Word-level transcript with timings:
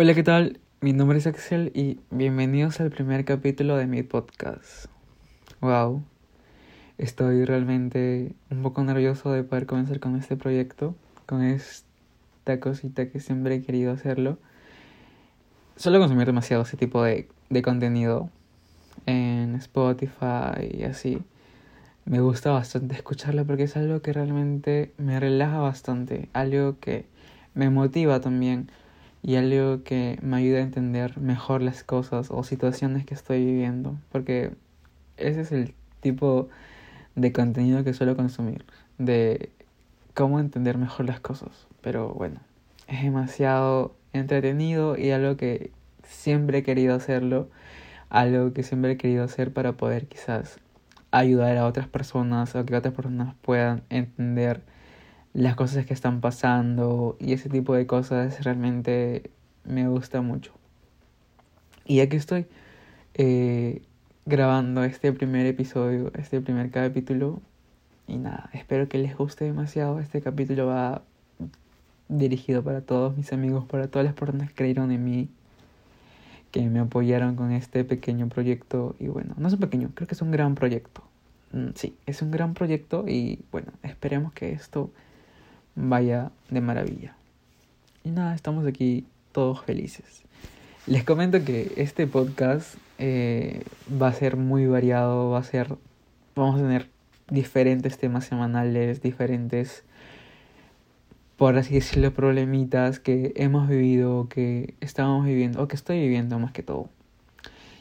Hola, 0.00 0.14
¿qué 0.14 0.22
tal? 0.22 0.60
Mi 0.80 0.92
nombre 0.92 1.18
es 1.18 1.26
Axel 1.26 1.72
y 1.74 1.98
bienvenidos 2.12 2.78
al 2.78 2.90
primer 2.90 3.24
capítulo 3.24 3.76
de 3.76 3.88
mi 3.88 4.04
podcast. 4.04 4.86
Wow, 5.60 6.04
estoy 6.98 7.44
realmente 7.44 8.32
un 8.48 8.62
poco 8.62 8.84
nervioso 8.84 9.32
de 9.32 9.42
poder 9.42 9.66
comenzar 9.66 9.98
con 9.98 10.14
este 10.14 10.36
proyecto, 10.36 10.94
con 11.26 11.42
esta 11.42 12.60
cosita 12.60 13.10
que 13.10 13.18
siempre 13.18 13.56
he 13.56 13.62
querido 13.62 13.90
hacerlo. 13.90 14.38
Suelo 15.74 15.98
consumir 15.98 16.26
demasiado 16.26 16.62
ese 16.62 16.76
tipo 16.76 17.02
de, 17.02 17.26
de 17.50 17.62
contenido 17.62 18.30
en 19.04 19.56
Spotify 19.56 20.78
y 20.78 20.84
así. 20.84 21.24
Me 22.04 22.20
gusta 22.20 22.52
bastante 22.52 22.94
escucharlo 22.94 23.44
porque 23.44 23.64
es 23.64 23.76
algo 23.76 24.00
que 24.00 24.12
realmente 24.12 24.92
me 24.96 25.18
relaja 25.18 25.58
bastante, 25.58 26.28
algo 26.34 26.78
que 26.78 27.06
me 27.54 27.68
motiva 27.68 28.20
también 28.20 28.70
y 29.22 29.36
algo 29.36 29.82
que 29.82 30.18
me 30.22 30.36
ayuda 30.36 30.58
a 30.58 30.62
entender 30.62 31.18
mejor 31.18 31.62
las 31.62 31.84
cosas 31.84 32.28
o 32.30 32.42
situaciones 32.44 33.04
que 33.04 33.14
estoy 33.14 33.44
viviendo, 33.44 33.96
porque 34.12 34.52
ese 35.16 35.40
es 35.40 35.52
el 35.52 35.74
tipo 36.00 36.48
de 37.16 37.32
contenido 37.32 37.84
que 37.84 37.94
suelo 37.94 38.16
consumir, 38.16 38.64
de 38.98 39.50
cómo 40.14 40.40
entender 40.40 40.78
mejor 40.78 41.06
las 41.06 41.20
cosas. 41.20 41.66
Pero 41.80 42.10
bueno, 42.14 42.40
es 42.86 43.02
demasiado 43.02 43.94
entretenido 44.12 44.96
y 44.96 45.10
algo 45.10 45.36
que 45.36 45.72
siempre 46.04 46.58
he 46.58 46.62
querido 46.62 46.94
hacerlo, 46.94 47.48
algo 48.10 48.52
que 48.52 48.62
siempre 48.62 48.92
he 48.92 48.96
querido 48.96 49.24
hacer 49.24 49.52
para 49.52 49.72
poder 49.72 50.06
quizás 50.06 50.58
ayudar 51.10 51.56
a 51.56 51.66
otras 51.66 51.88
personas 51.88 52.54
o 52.54 52.64
que 52.64 52.76
otras 52.76 52.94
personas 52.94 53.34
puedan 53.42 53.82
entender 53.90 54.62
las 55.38 55.54
cosas 55.54 55.86
que 55.86 55.94
están 55.94 56.20
pasando 56.20 57.16
y 57.20 57.32
ese 57.32 57.48
tipo 57.48 57.72
de 57.72 57.86
cosas 57.86 58.42
realmente 58.42 59.30
me 59.64 59.86
gusta 59.86 60.20
mucho. 60.20 60.52
Y 61.86 62.00
aquí 62.00 62.16
estoy 62.16 62.46
eh, 63.14 63.82
grabando 64.26 64.82
este 64.82 65.12
primer 65.12 65.46
episodio, 65.46 66.10
este 66.14 66.40
primer 66.40 66.72
capítulo. 66.72 67.40
Y 68.08 68.16
nada, 68.16 68.50
espero 68.52 68.88
que 68.88 68.98
les 68.98 69.16
guste 69.16 69.44
demasiado. 69.44 70.00
Este 70.00 70.20
capítulo 70.20 70.66
va 70.66 71.02
dirigido 72.08 72.64
para 72.64 72.80
todos 72.80 73.16
mis 73.16 73.32
amigos, 73.32 73.64
para 73.64 73.86
todas 73.86 74.06
las 74.06 74.14
personas 74.14 74.48
que 74.48 74.56
creyeron 74.56 74.90
en 74.90 75.04
mí, 75.04 75.28
que 76.50 76.68
me 76.68 76.80
apoyaron 76.80 77.36
con 77.36 77.52
este 77.52 77.84
pequeño 77.84 78.28
proyecto. 78.28 78.96
Y 78.98 79.06
bueno, 79.06 79.34
no 79.36 79.46
es 79.46 79.54
un 79.54 79.60
pequeño, 79.60 79.90
creo 79.94 80.08
que 80.08 80.16
es 80.16 80.22
un 80.22 80.32
gran 80.32 80.56
proyecto. 80.56 81.04
Mm, 81.52 81.68
sí, 81.76 81.96
es 82.06 82.22
un 82.22 82.32
gran 82.32 82.54
proyecto 82.54 83.04
y 83.06 83.38
bueno, 83.52 83.70
esperemos 83.84 84.32
que 84.32 84.50
esto 84.50 84.90
vaya 85.78 86.30
de 86.50 86.60
maravilla. 86.60 87.14
Y 88.04 88.10
nada, 88.10 88.34
estamos 88.34 88.66
aquí 88.66 89.06
todos 89.32 89.62
felices. 89.62 90.22
Les 90.86 91.04
comento 91.04 91.44
que 91.44 91.72
este 91.76 92.06
podcast 92.06 92.76
eh, 92.98 93.62
va 93.90 94.08
a 94.08 94.12
ser 94.12 94.36
muy 94.36 94.66
variado, 94.66 95.30
va 95.30 95.38
a 95.38 95.44
ser, 95.44 95.76
vamos 96.34 96.56
a 96.56 96.62
tener 96.62 96.88
diferentes 97.30 97.98
temas 97.98 98.24
semanales, 98.24 99.02
diferentes, 99.02 99.84
por 101.36 101.56
así 101.56 101.74
decirlo, 101.74 102.12
problemitas 102.12 102.98
que 102.98 103.32
hemos 103.36 103.68
vivido, 103.68 104.28
que 104.28 104.74
estamos 104.80 105.24
viviendo, 105.24 105.62
o 105.62 105.68
que 105.68 105.76
estoy 105.76 106.00
viviendo 106.00 106.38
más 106.38 106.52
que 106.52 106.62
todo. 106.62 106.88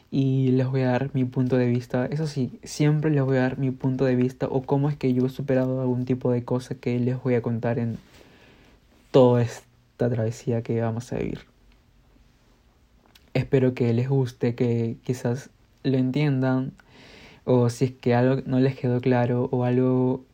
Y 0.09 0.51
les 0.51 0.67
voy 0.67 0.81
a 0.81 0.91
dar 0.91 1.11
mi 1.13 1.25
punto 1.25 1.57
de 1.57 1.67
vista. 1.67 2.05
Eso 2.05 2.27
sí, 2.27 2.59
siempre 2.63 3.11
les 3.11 3.23
voy 3.23 3.37
a 3.37 3.41
dar 3.41 3.57
mi 3.57 3.71
punto 3.71 4.05
de 4.05 4.15
vista 4.15 4.47
o 4.49 4.61
cómo 4.61 4.89
es 4.89 4.95
que 4.95 5.13
yo 5.13 5.25
he 5.25 5.29
superado 5.29 5.81
algún 5.81 6.05
tipo 6.05 6.31
de 6.31 6.43
cosa 6.43 6.75
que 6.75 6.97
les 6.99 7.21
voy 7.21 7.35
a 7.35 7.41
contar 7.41 7.79
en 7.79 7.97
toda 9.11 9.41
esta 9.41 10.09
travesía 10.09 10.61
que 10.61 10.81
vamos 10.81 11.11
a 11.11 11.17
vivir. 11.17 11.39
Espero 13.33 13.73
que 13.73 13.93
les 13.93 14.09
guste, 14.09 14.55
que 14.55 14.97
quizás 15.03 15.49
lo 15.83 15.97
entiendan 15.97 16.71
o 17.45 17.69
si 17.69 17.85
es 17.85 17.91
que 17.91 18.13
algo 18.15 18.41
no 18.45 18.59
les 18.59 18.75
quedó 18.77 18.99
claro 18.99 19.47
o 19.51 19.63
algo 19.63 20.25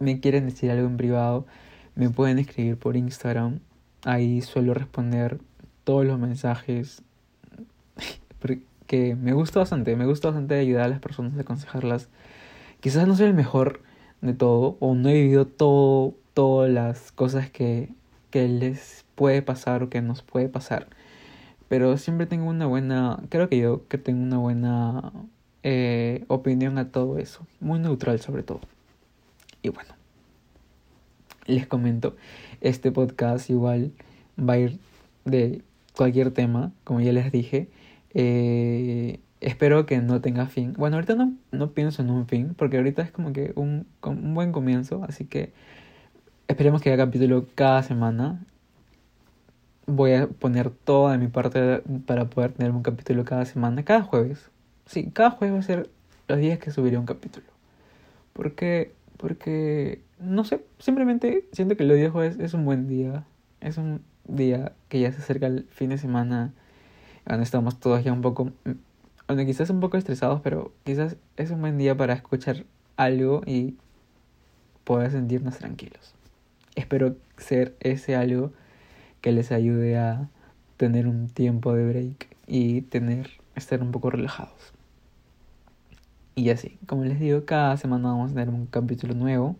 me 0.00 0.20
quieren 0.20 0.46
decir 0.46 0.70
algo 0.70 0.86
en 0.86 0.96
privado, 0.96 1.46
me 1.94 2.10
pueden 2.10 2.38
escribir 2.38 2.76
por 2.76 2.96
Instagram. 2.96 3.60
Ahí 4.04 4.40
suelo 4.40 4.74
responder 4.74 5.38
todos 5.84 6.04
los 6.04 6.18
mensajes 6.18 7.02
porque 8.84 9.16
me 9.16 9.32
gusta 9.32 9.60
bastante, 9.60 9.96
me 9.96 10.04
gusta 10.04 10.28
bastante 10.28 10.56
ayudar 10.56 10.84
a 10.84 10.88
las 10.88 11.00
personas, 11.00 11.38
aconsejarlas. 11.38 12.10
Quizás 12.80 13.08
no 13.08 13.16
soy 13.16 13.28
el 13.28 13.34
mejor 13.34 13.80
de 14.20 14.34
todo 14.34 14.76
o 14.78 14.94
no 14.94 15.08
he 15.08 15.14
vivido 15.14 15.46
todo 15.46 16.14
todas 16.34 16.70
las 16.70 17.10
cosas 17.12 17.50
que, 17.50 17.88
que 18.30 18.46
les 18.46 19.06
puede 19.14 19.40
pasar 19.40 19.82
o 19.82 19.88
que 19.88 20.02
nos 20.02 20.20
puede 20.20 20.50
pasar. 20.50 20.88
Pero 21.68 21.96
siempre 21.96 22.26
tengo 22.26 22.46
una 22.46 22.66
buena, 22.66 23.20
creo 23.30 23.48
que 23.48 23.56
yo 23.56 23.88
que 23.88 23.96
tengo 23.96 24.22
una 24.22 24.36
buena 24.36 25.12
eh, 25.62 26.24
opinión 26.28 26.76
a 26.76 26.90
todo 26.90 27.16
eso, 27.16 27.46
muy 27.60 27.78
neutral 27.78 28.20
sobre 28.20 28.42
todo. 28.42 28.60
Y 29.62 29.70
bueno, 29.70 29.94
les 31.46 31.66
comento, 31.66 32.16
este 32.60 32.92
podcast 32.92 33.48
igual 33.48 33.92
va 34.38 34.54
a 34.54 34.58
ir 34.58 34.78
de 35.24 35.62
cualquier 35.96 36.32
tema, 36.32 36.70
como 36.84 37.00
ya 37.00 37.12
les 37.12 37.32
dije. 37.32 37.70
Eh, 38.14 39.20
espero 39.40 39.86
que 39.86 40.00
no 40.00 40.20
tenga 40.20 40.46
fin. 40.46 40.72
Bueno, 40.74 40.96
ahorita 40.96 41.14
no, 41.14 41.34
no 41.52 41.70
pienso 41.72 42.02
en 42.02 42.10
un 42.10 42.26
fin, 42.26 42.54
porque 42.56 42.78
ahorita 42.78 43.02
es 43.02 43.10
como 43.10 43.32
que 43.32 43.52
un, 43.56 43.86
un 44.02 44.34
buen 44.34 44.52
comienzo, 44.52 45.04
así 45.04 45.24
que 45.26 45.52
Esperemos 46.46 46.82
que 46.82 46.90
haya 46.90 47.02
capítulo 47.02 47.46
cada 47.54 47.82
semana. 47.82 48.38
Voy 49.86 50.12
a 50.12 50.26
poner 50.26 50.70
toda 50.70 51.12
de 51.12 51.18
mi 51.18 51.28
parte 51.28 51.82
para 52.06 52.26
poder 52.26 52.52
tener 52.52 52.72
un 52.72 52.82
capítulo 52.82 53.24
cada 53.24 53.46
semana, 53.46 53.82
cada 53.82 54.02
jueves. 54.02 54.50
Sí, 54.84 55.10
cada 55.10 55.30
jueves 55.30 55.54
va 55.54 55.58
a 55.60 55.62
ser 55.62 55.90
los 56.28 56.38
días 56.38 56.58
que 56.58 56.70
subiré 56.70 56.98
un 56.98 57.06
capítulo. 57.06 57.46
Porque, 58.34 58.92
porque, 59.16 60.02
no 60.18 60.44
sé, 60.44 60.62
simplemente 60.78 61.46
siento 61.52 61.76
que 61.76 61.84
los 61.84 61.96
días 61.96 62.12
jueves 62.12 62.38
es 62.38 62.52
un 62.52 62.66
buen 62.66 62.88
día. 62.88 63.24
Es 63.60 63.78
un 63.78 64.02
día 64.28 64.72
que 64.90 65.00
ya 65.00 65.12
se 65.12 65.18
acerca 65.18 65.46
el 65.46 65.64
fin 65.70 65.90
de 65.90 65.98
semana. 65.98 66.52
Estamos 67.26 67.80
todos 67.80 68.04
ya 68.04 68.12
un 68.12 68.22
poco, 68.22 68.52
bueno, 69.26 69.46
quizás 69.46 69.70
un 69.70 69.80
poco 69.80 69.96
estresados, 69.96 70.40
pero 70.42 70.72
quizás 70.84 71.16
es 71.36 71.50
un 71.50 71.60
buen 71.60 71.78
día 71.78 71.96
para 71.96 72.14
escuchar 72.14 72.64
algo 72.96 73.42
y 73.46 73.76
poder 74.84 75.10
sentirnos 75.10 75.58
tranquilos 75.58 76.14
espero 76.74 77.16
ser 77.36 77.76
ese 77.80 78.16
algo 78.16 78.52
que 79.20 79.32
les 79.32 79.52
ayude 79.52 79.96
a 79.96 80.28
tener 80.76 81.06
un 81.06 81.28
tiempo 81.28 81.74
de 81.74 81.86
break 81.88 82.28
y 82.46 82.82
tener 82.82 83.30
estar 83.54 83.82
un 83.82 83.92
poco 83.92 84.10
relajados. 84.10 84.72
Y 86.34 86.50
así, 86.50 86.78
como 86.86 87.04
les 87.04 87.20
digo, 87.20 87.44
cada 87.44 87.76
semana 87.76 88.08
vamos 88.08 88.32
a 88.32 88.34
tener 88.34 88.48
un 88.48 88.66
capítulo 88.66 89.14
nuevo. 89.14 89.56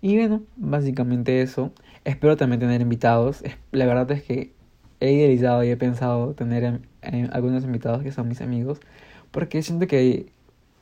Y 0.00 0.16
bueno, 0.16 0.42
básicamente 0.56 1.42
eso. 1.42 1.72
Espero 2.04 2.36
también 2.36 2.60
tener 2.60 2.80
invitados. 2.80 3.42
La 3.72 3.86
verdad 3.86 4.10
es 4.12 4.22
que 4.22 4.52
he 5.08 5.12
idealizado 5.12 5.64
y 5.64 5.70
he 5.70 5.76
pensado 5.76 6.34
tener 6.34 6.80
algunos 7.32 7.64
invitados 7.64 8.02
que 8.02 8.12
son 8.12 8.28
mis 8.28 8.40
amigos. 8.40 8.80
Porque 9.30 9.62
siento 9.62 9.86
que, 9.86 10.26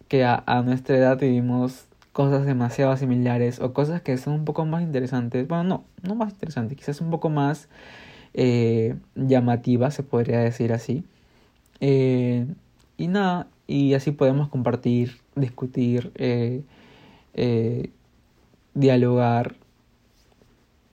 que 0.08 0.24
a 0.24 0.62
nuestra 0.64 0.96
edad 0.96 1.18
vivimos 1.18 1.86
cosas 2.12 2.44
demasiado 2.46 2.96
similares 2.96 3.60
o 3.60 3.72
cosas 3.72 4.02
que 4.02 4.16
son 4.18 4.34
un 4.34 4.44
poco 4.44 4.64
más 4.64 4.82
interesantes. 4.82 5.48
Bueno, 5.48 5.64
no, 5.64 5.84
no 6.02 6.14
más 6.14 6.32
interesantes, 6.32 6.76
quizás 6.78 7.00
un 7.00 7.10
poco 7.10 7.30
más 7.30 7.68
eh, 8.34 8.96
llamativas, 9.14 9.94
se 9.94 10.02
podría 10.02 10.40
decir 10.40 10.72
así. 10.72 11.04
Eh, 11.80 12.46
y 12.98 13.08
nada, 13.08 13.48
y 13.66 13.94
así 13.94 14.12
podemos 14.12 14.48
compartir, 14.48 15.18
discutir, 15.34 16.12
eh, 16.16 16.62
dialogar 18.74 19.56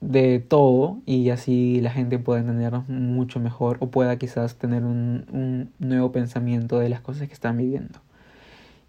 de 0.00 0.40
todo 0.40 0.98
y 1.06 1.30
así 1.30 1.80
la 1.80 1.90
gente 1.90 2.18
pueda 2.18 2.40
entendernos 2.40 2.88
mucho 2.88 3.40
mejor 3.40 3.76
o 3.80 3.90
pueda 3.90 4.16
quizás 4.18 4.56
tener 4.56 4.84
un, 4.84 5.26
un 5.32 5.72
nuevo 5.78 6.12
pensamiento 6.12 6.78
de 6.78 6.88
las 6.88 7.00
cosas 7.00 7.28
que 7.28 7.34
están 7.34 7.56
viviendo. 7.58 8.00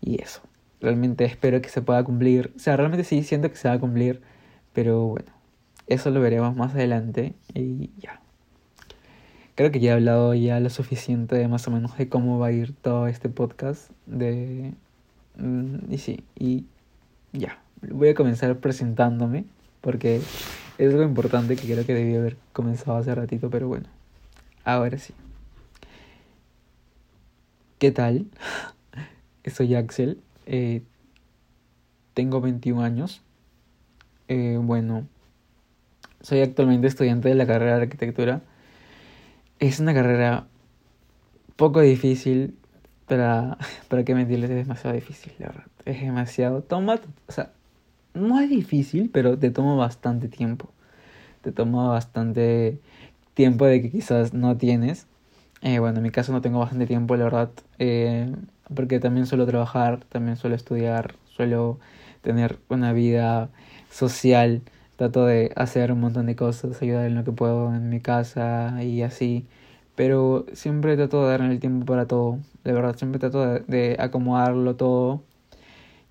Y 0.01 0.21
eso 0.21 0.41
realmente 0.81 1.23
espero 1.25 1.61
que 1.61 1.69
se 1.69 1.81
pueda 1.81 2.03
cumplir. 2.03 2.51
O 2.55 2.59
sea, 2.59 2.75
realmente 2.75 3.03
sí 3.03 3.23
siento 3.23 3.49
que 3.49 3.55
se 3.55 3.69
va 3.69 3.75
a 3.75 3.79
cumplir, 3.79 4.21
pero 4.73 5.05
bueno, 5.05 5.31
eso 5.87 6.09
lo 6.09 6.19
veremos 6.19 6.55
más 6.55 6.73
adelante 6.73 7.33
y 7.53 7.91
ya. 7.99 8.19
Creo 9.55 9.71
que 9.71 9.79
ya 9.79 9.91
he 9.91 9.93
hablado 9.93 10.33
ya 10.33 10.59
lo 10.59 10.69
suficiente 10.69 11.35
de 11.35 11.47
más 11.47 11.67
o 11.67 11.71
menos 11.71 11.97
de 11.97 12.09
cómo 12.09 12.39
va 12.39 12.47
a 12.47 12.51
ir 12.51 12.73
todo 12.73 13.07
este 13.07 13.29
podcast 13.29 13.91
de 14.07 14.73
mm, 15.37 15.91
y 15.91 15.97
sí, 15.99 16.23
y 16.37 16.65
ya. 17.31 17.59
Voy 17.81 18.09
a 18.09 18.15
comenzar 18.15 18.57
presentándome 18.57 19.45
porque 19.81 20.21
es 20.85 20.93
algo 20.93 21.03
importante 21.03 21.55
que 21.55 21.71
creo 21.71 21.85
que 21.85 21.93
debí 21.93 22.15
haber 22.15 22.37
comenzado 22.53 22.97
hace 22.97 23.13
ratito, 23.13 23.49
pero 23.49 23.67
bueno. 23.67 23.87
Ahora 24.63 24.97
sí. 24.97 25.13
¿Qué 27.77 27.91
tal? 27.91 28.25
Soy 29.45 29.75
Axel 29.75 30.19
eh, 30.47 30.81
tengo 32.15 32.41
21 32.41 32.81
años. 32.81 33.21
Eh, 34.27 34.57
bueno, 34.59 35.07
soy 36.21 36.41
actualmente 36.41 36.87
estudiante 36.87 37.29
de 37.29 37.35
la 37.35 37.45
carrera 37.45 37.77
de 37.77 37.83
arquitectura. 37.83 38.41
es 39.59 39.79
una 39.79 39.93
carrera 39.93 40.47
poco 41.57 41.81
difícil, 41.81 42.57
para, 43.07 43.57
para 43.87 44.03
qué 44.03 44.15
mentirles, 44.15 44.49
es 44.49 44.55
demasiado 44.55 44.95
difícil, 44.95 45.33
la 45.37 45.47
verdad. 45.47 45.67
Es 45.85 46.01
demasiado. 46.01 46.63
Toma, 46.63 46.99
o 47.27 47.31
sea, 47.31 47.51
no 48.13 48.39
es 48.39 48.49
difícil, 48.49 49.09
pero 49.11 49.37
te 49.37 49.51
toma 49.51 49.75
bastante 49.75 50.27
tiempo. 50.29 50.69
Te 51.41 51.51
toma 51.51 51.89
bastante 51.89 52.79
tiempo 53.33 53.65
de 53.65 53.81
que 53.81 53.91
quizás 53.91 54.33
no 54.33 54.57
tienes. 54.57 55.07
Eh, 55.61 55.79
bueno, 55.79 55.97
en 55.99 56.03
mi 56.03 56.11
caso 56.11 56.31
no 56.33 56.41
tengo 56.41 56.59
bastante 56.59 56.87
tiempo, 56.87 57.15
la 57.17 57.25
verdad, 57.25 57.51
eh, 57.79 58.33
porque 58.75 58.99
también 58.99 59.27
suelo 59.27 59.45
trabajar, 59.45 60.03
también 60.05 60.37
suelo 60.37 60.55
estudiar, 60.55 61.15
suelo 61.35 61.79
tener 62.21 62.59
una 62.69 62.93
vida 62.93 63.49
social, 63.91 64.61
trato 64.97 65.25
de 65.25 65.51
hacer 65.55 65.91
un 65.91 65.99
montón 66.01 66.27
de 66.27 66.35
cosas, 66.35 66.81
ayudar 66.81 67.05
en 67.07 67.15
lo 67.15 67.23
que 67.23 67.31
puedo 67.31 67.73
en 67.75 67.89
mi 67.89 67.99
casa 68.01 68.83
y 68.83 69.01
así, 69.03 69.45
pero 69.95 70.45
siempre 70.53 70.95
trato 70.97 71.23
de 71.25 71.31
darme 71.31 71.53
el 71.53 71.59
tiempo 71.59 71.85
para 71.85 72.07
todo, 72.07 72.39
de 72.63 72.73
verdad, 72.73 72.95
siempre 72.97 73.19
trato 73.19 73.45
de, 73.45 73.59
de 73.61 73.97
acomodarlo 73.99 74.75
todo. 74.75 75.23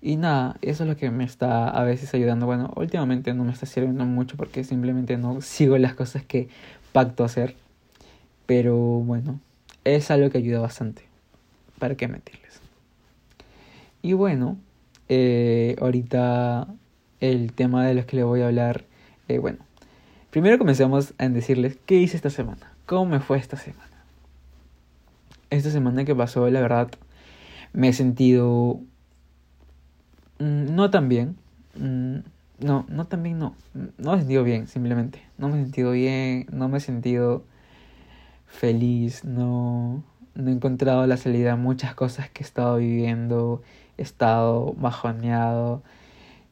Y 0.01 0.15
nada, 0.15 0.57
eso 0.61 0.83
es 0.83 0.89
lo 0.89 0.97
que 0.97 1.11
me 1.11 1.23
está 1.23 1.69
a 1.69 1.83
veces 1.83 2.13
ayudando. 2.13 2.47
Bueno, 2.47 2.73
últimamente 2.75 3.33
no 3.33 3.43
me 3.43 3.51
está 3.51 3.67
sirviendo 3.67 4.03
mucho 4.05 4.35
porque 4.35 4.63
simplemente 4.63 5.17
no 5.17 5.41
sigo 5.41 5.77
las 5.77 5.93
cosas 5.93 6.23
que 6.23 6.49
pacto 6.91 7.23
hacer. 7.23 7.55
Pero 8.47 8.75
bueno, 8.75 9.39
es 9.83 10.09
algo 10.09 10.29
que 10.31 10.39
ayuda 10.39 10.59
bastante. 10.59 11.03
¿Para 11.77 11.95
qué 11.95 12.07
mentirles? 12.07 12.61
Y 14.01 14.13
bueno, 14.13 14.57
eh, 15.07 15.75
ahorita 15.79 16.67
el 17.19 17.53
tema 17.53 17.85
de 17.85 17.93
los 17.93 18.05
que 18.05 18.17
les 18.17 18.25
voy 18.25 18.41
a 18.41 18.47
hablar. 18.47 18.83
Eh, 19.27 19.37
bueno, 19.37 19.59
primero 20.31 20.57
comenzamos 20.57 21.13
a 21.17 21.29
decirles 21.29 21.77
qué 21.85 21.95
hice 21.95 22.17
esta 22.17 22.29
semana. 22.29 22.73
¿Cómo 22.85 23.05
me 23.05 23.19
fue 23.19 23.37
esta 23.37 23.55
semana? 23.55 23.87
Esta 25.51 25.69
semana 25.69 26.03
que 26.03 26.15
pasó, 26.15 26.49
la 26.49 26.61
verdad, 26.61 26.89
me 27.73 27.89
he 27.89 27.93
sentido 27.93 28.81
no 30.41 30.89
tan 30.89 31.09
bien. 31.09 31.35
Mm, 31.75 32.19
no, 32.59 32.85
no 32.89 33.05
tan 33.05 33.23
bien, 33.23 33.39
no. 33.39 33.55
No 33.97 34.11
me 34.11 34.17
he 34.17 34.19
sentido 34.19 34.43
bien, 34.43 34.67
simplemente. 34.67 35.21
No 35.37 35.49
me 35.49 35.59
he 35.59 35.63
sentido 35.63 35.91
bien, 35.91 36.47
no 36.51 36.69
me 36.69 36.77
he 36.77 36.81
sentido 36.81 37.43
feliz, 38.47 39.23
no, 39.23 40.03
no 40.35 40.49
he 40.49 40.53
encontrado 40.53 41.07
la 41.07 41.17
salida 41.17 41.53
a 41.53 41.55
muchas 41.55 41.95
cosas 41.95 42.29
que 42.29 42.43
he 42.43 42.45
estado 42.45 42.77
viviendo, 42.77 43.61
he 43.97 44.01
estado 44.01 44.73
bajoneado 44.73 45.81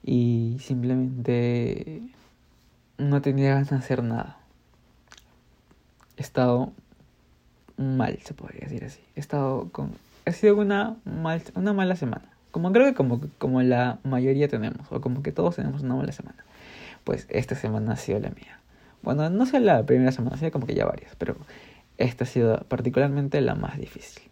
y 0.03 0.57
simplemente 0.61 2.01
no 2.97 3.21
tenía 3.21 3.53
ganas 3.53 3.69
de 3.69 3.75
hacer 3.75 4.03
nada. 4.03 4.37
He 6.17 6.21
estado 6.21 6.71
mal, 7.77 8.19
se 8.23 8.33
podría 8.33 8.61
decir 8.61 8.83
así. 8.85 9.01
He 9.15 9.19
estado 9.19 9.69
con... 9.71 9.91
Ha 10.25 10.31
sido 10.31 10.57
una, 10.57 10.97
mal, 11.05 11.41
una 11.55 11.73
mala 11.73 11.95
semana. 11.95 12.29
Como 12.51 12.71
creo 12.71 12.85
que 12.85 12.93
como, 12.93 13.21
como 13.37 13.61
la 13.61 13.99
mayoría 14.03 14.47
tenemos, 14.47 14.91
o 14.91 15.01
como 15.01 15.21
que 15.21 15.31
todos 15.31 15.55
tenemos 15.55 15.83
una 15.83 15.95
mala 15.95 16.11
semana. 16.11 16.43
Pues 17.03 17.27
esta 17.29 17.55
semana 17.55 17.93
ha 17.93 17.97
sido 17.97 18.19
la 18.19 18.29
mía. 18.29 18.59
Bueno, 19.01 19.29
no 19.29 19.45
sé 19.45 19.59
la 19.59 19.85
primera 19.85 20.11
semana, 20.11 20.35
ha 20.35 20.39
sido 20.39 20.51
como 20.51 20.65
que 20.67 20.75
ya 20.75 20.85
varias, 20.85 21.15
pero 21.17 21.35
esta 21.97 22.23
ha 22.23 22.27
sido 22.27 22.57
particularmente 22.67 23.39
la 23.41 23.55
más 23.55 23.77
difícil. 23.77 24.23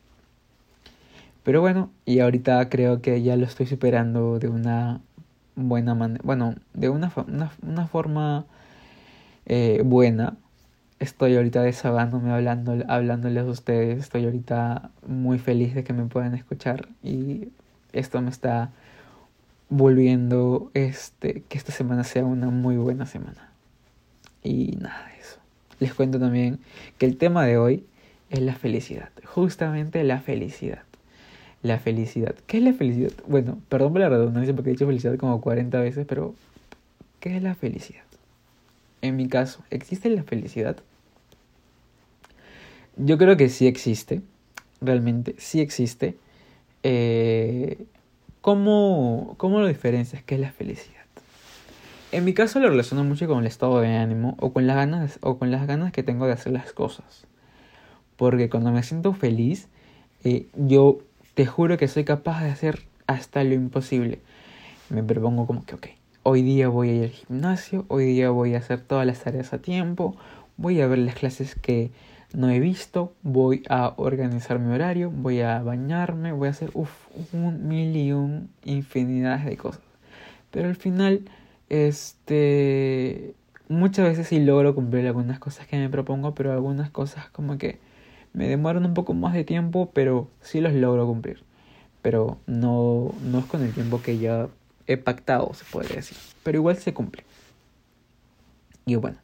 Pero 1.44 1.62
bueno, 1.62 1.92
y 2.06 2.20
ahorita 2.20 2.68
creo 2.70 3.02
que 3.02 3.22
ya 3.22 3.38
lo 3.38 3.46
estoy 3.46 3.68
superando 3.68 4.38
de 4.40 4.50
una 4.50 5.00
buena 5.56 5.96
manera. 5.96 6.22
Bueno, 6.24 6.56
de 6.74 6.90
una, 6.90 7.12
una, 7.26 7.52
una 7.62 7.88
forma 7.88 8.46
eh, 9.46 9.82
buena. 9.86 10.36
Estoy 11.00 11.36
ahorita 11.38 11.62
desahogándome, 11.62 12.32
hablando, 12.32 12.84
hablándoles 12.90 13.46
a 13.46 13.50
ustedes. 13.50 14.00
Estoy 14.00 14.26
ahorita 14.26 14.92
muy 15.08 15.40
feliz 15.40 15.74
de 15.74 15.84
que 15.84 15.94
me 15.94 16.06
puedan 16.06 16.36
escuchar. 16.36 16.90
Y 17.02 17.50
esto 17.94 18.22
me 18.22 18.30
está 18.30 18.72
volviendo 19.70 20.72
este, 20.74 21.44
que 21.48 21.58
esta 21.58 21.72
semana 21.72 22.04
sea 22.04 22.26
una 22.26 22.50
muy 22.50 22.78
buena 22.78 23.06
semana. 23.06 23.52
Y 24.44 24.78
nada 24.80 25.08
de 25.08 25.20
eso. 25.20 25.40
Les 25.80 25.94
cuento 25.94 26.20
también 26.20 26.60
que 26.98 27.06
el 27.06 27.18
tema 27.18 27.46
de 27.46 27.58
hoy 27.58 27.86
es 28.30 28.42
la 28.42 28.56
felicidad. 28.56 29.10
Justamente 29.26 30.04
la 30.04 30.20
felicidad. 30.20 30.84
La 31.64 31.80
felicidad. 31.80 32.36
¿Qué 32.46 32.58
es 32.58 32.64
la 32.64 32.74
felicidad? 32.74 33.12
Bueno, 33.28 33.60
perdón 33.70 33.94
por 33.94 34.02
la 34.02 34.10
redundancia 34.10 34.54
porque 34.54 34.70
he 34.70 34.74
dicho 34.74 34.88
felicidad 34.88 35.18
como 35.18 35.42
40 35.42 35.80
veces, 35.80 36.06
pero 36.08 36.36
¿qué 37.20 37.36
es 37.38 37.44
la 37.44 37.56
felicidad? 37.56 38.04
En 39.02 39.16
mi 39.16 39.28
caso, 39.28 39.64
¿existe 39.70 40.10
la 40.10 40.24
felicidad? 40.24 40.78
Yo 42.96 43.18
creo 43.18 43.38
que 43.38 43.50
sí 43.50 43.68
existe, 43.68 44.22
realmente 44.82 45.36
sí 45.38 45.62
existe. 45.62 46.18
Eh, 46.84 47.86
¿cómo, 48.42 49.36
¿Cómo 49.38 49.60
lo 49.60 49.68
diferencias? 49.68 50.24
¿Qué 50.24 50.36
es 50.36 50.42
la 50.42 50.52
felicidad? 50.52 50.98
En 52.12 52.24
mi 52.24 52.34
caso 52.34 52.60
lo 52.60 52.70
relaciono 52.70 53.04
mucho 53.04 53.28
con 53.28 53.40
el 53.40 53.48
estado 53.48 53.82
de 53.82 53.96
ánimo 53.96 54.38
o 54.40 54.54
con 54.54 54.66
las 54.66 54.78
ganas, 54.78 55.20
o 55.22 55.38
con 55.38 55.52
las 55.52 55.68
ganas 55.68 55.92
que 55.92 56.04
tengo 56.04 56.26
de 56.26 56.34
hacer 56.34 56.54
las 56.54 56.72
cosas. 56.72 57.26
Porque 58.16 58.50
cuando 58.50 58.72
me 58.72 58.82
siento 58.84 59.14
feliz, 59.14 59.68
eh, 60.24 60.48
yo 60.56 61.00
te 61.34 61.46
juro 61.46 61.78
que 61.78 61.88
soy 61.88 62.06
capaz 62.06 62.44
de 62.44 62.50
hacer 62.50 62.84
hasta 63.08 63.44
lo 63.44 63.54
imposible. 63.54 64.20
Me 64.90 65.04
propongo 65.04 65.46
como 65.46 65.66
que, 65.66 65.76
ok, 65.76 65.88
hoy 66.24 66.42
día 66.42 66.70
voy 66.70 66.90
a 66.90 66.94
ir 66.94 67.04
al 67.04 67.10
gimnasio, 67.10 67.86
hoy 67.90 68.06
día 68.06 68.30
voy 68.30 68.56
a 68.56 68.60
hacer 68.60 68.82
todas 68.82 69.06
las 69.06 69.20
tareas 69.20 69.54
a 69.54 69.60
tiempo, 69.60 70.16
voy 70.56 70.82
a 70.82 70.88
ver 70.88 71.00
las 71.00 71.16
clases 71.16 71.56
que 71.56 71.92
no 72.34 72.50
he 72.50 72.60
visto, 72.60 73.14
voy 73.24 73.64
a 73.70 73.94
organizar 73.98 74.60
mi 74.60 74.74
horario, 74.74 75.10
voy 75.10 75.42
a 75.42 75.62
bañarme, 75.62 76.32
voy 76.32 76.48
a 76.48 76.52
hacer 76.52 76.72
uf, 76.74 76.92
un 77.34 77.68
mil 77.68 77.96
y 77.96 78.12
un 78.12 78.50
infinidad 78.66 79.40
de 79.40 79.58
cosas. 79.58 79.82
Pero 80.52 80.68
al 80.68 80.76
final 80.76 81.22
este, 81.70 83.34
muchas 83.70 84.08
veces 84.08 84.28
sí 84.28 84.40
logro 84.40 84.76
cumplir 84.76 85.08
algunas 85.08 85.40
cosas 85.40 85.68
que 85.68 85.78
me 85.78 85.90
propongo, 85.90 86.34
pero 86.36 86.52
algunas 86.52 86.90
cosas 86.90 87.30
como 87.30 87.58
que 87.58 87.80
me 88.34 88.48
demoran 88.48 88.86
un 88.86 88.94
poco 88.94 89.14
más 89.14 89.34
de 89.34 89.44
tiempo, 89.44 89.92
pero 89.94 90.30
sí 90.42 90.62
los 90.62 90.74
logro 90.74 91.06
cumplir. 91.06 91.44
Pero 92.02 92.40
no, 92.46 93.14
no 93.24 93.40
es 93.40 93.46
con 93.46 93.64
el 93.64 93.74
tiempo 93.74 94.02
que 94.02 94.18
ya 94.18 94.48
he 94.86 94.98
pactado, 94.98 95.54
se 95.54 95.66
podría 95.66 95.98
decir. 95.98 96.18
Pero 96.44 96.60
igual 96.60 96.78
se 96.78 96.94
cumple. 96.94 97.24
Y 98.86 98.96
bueno, 98.96 99.18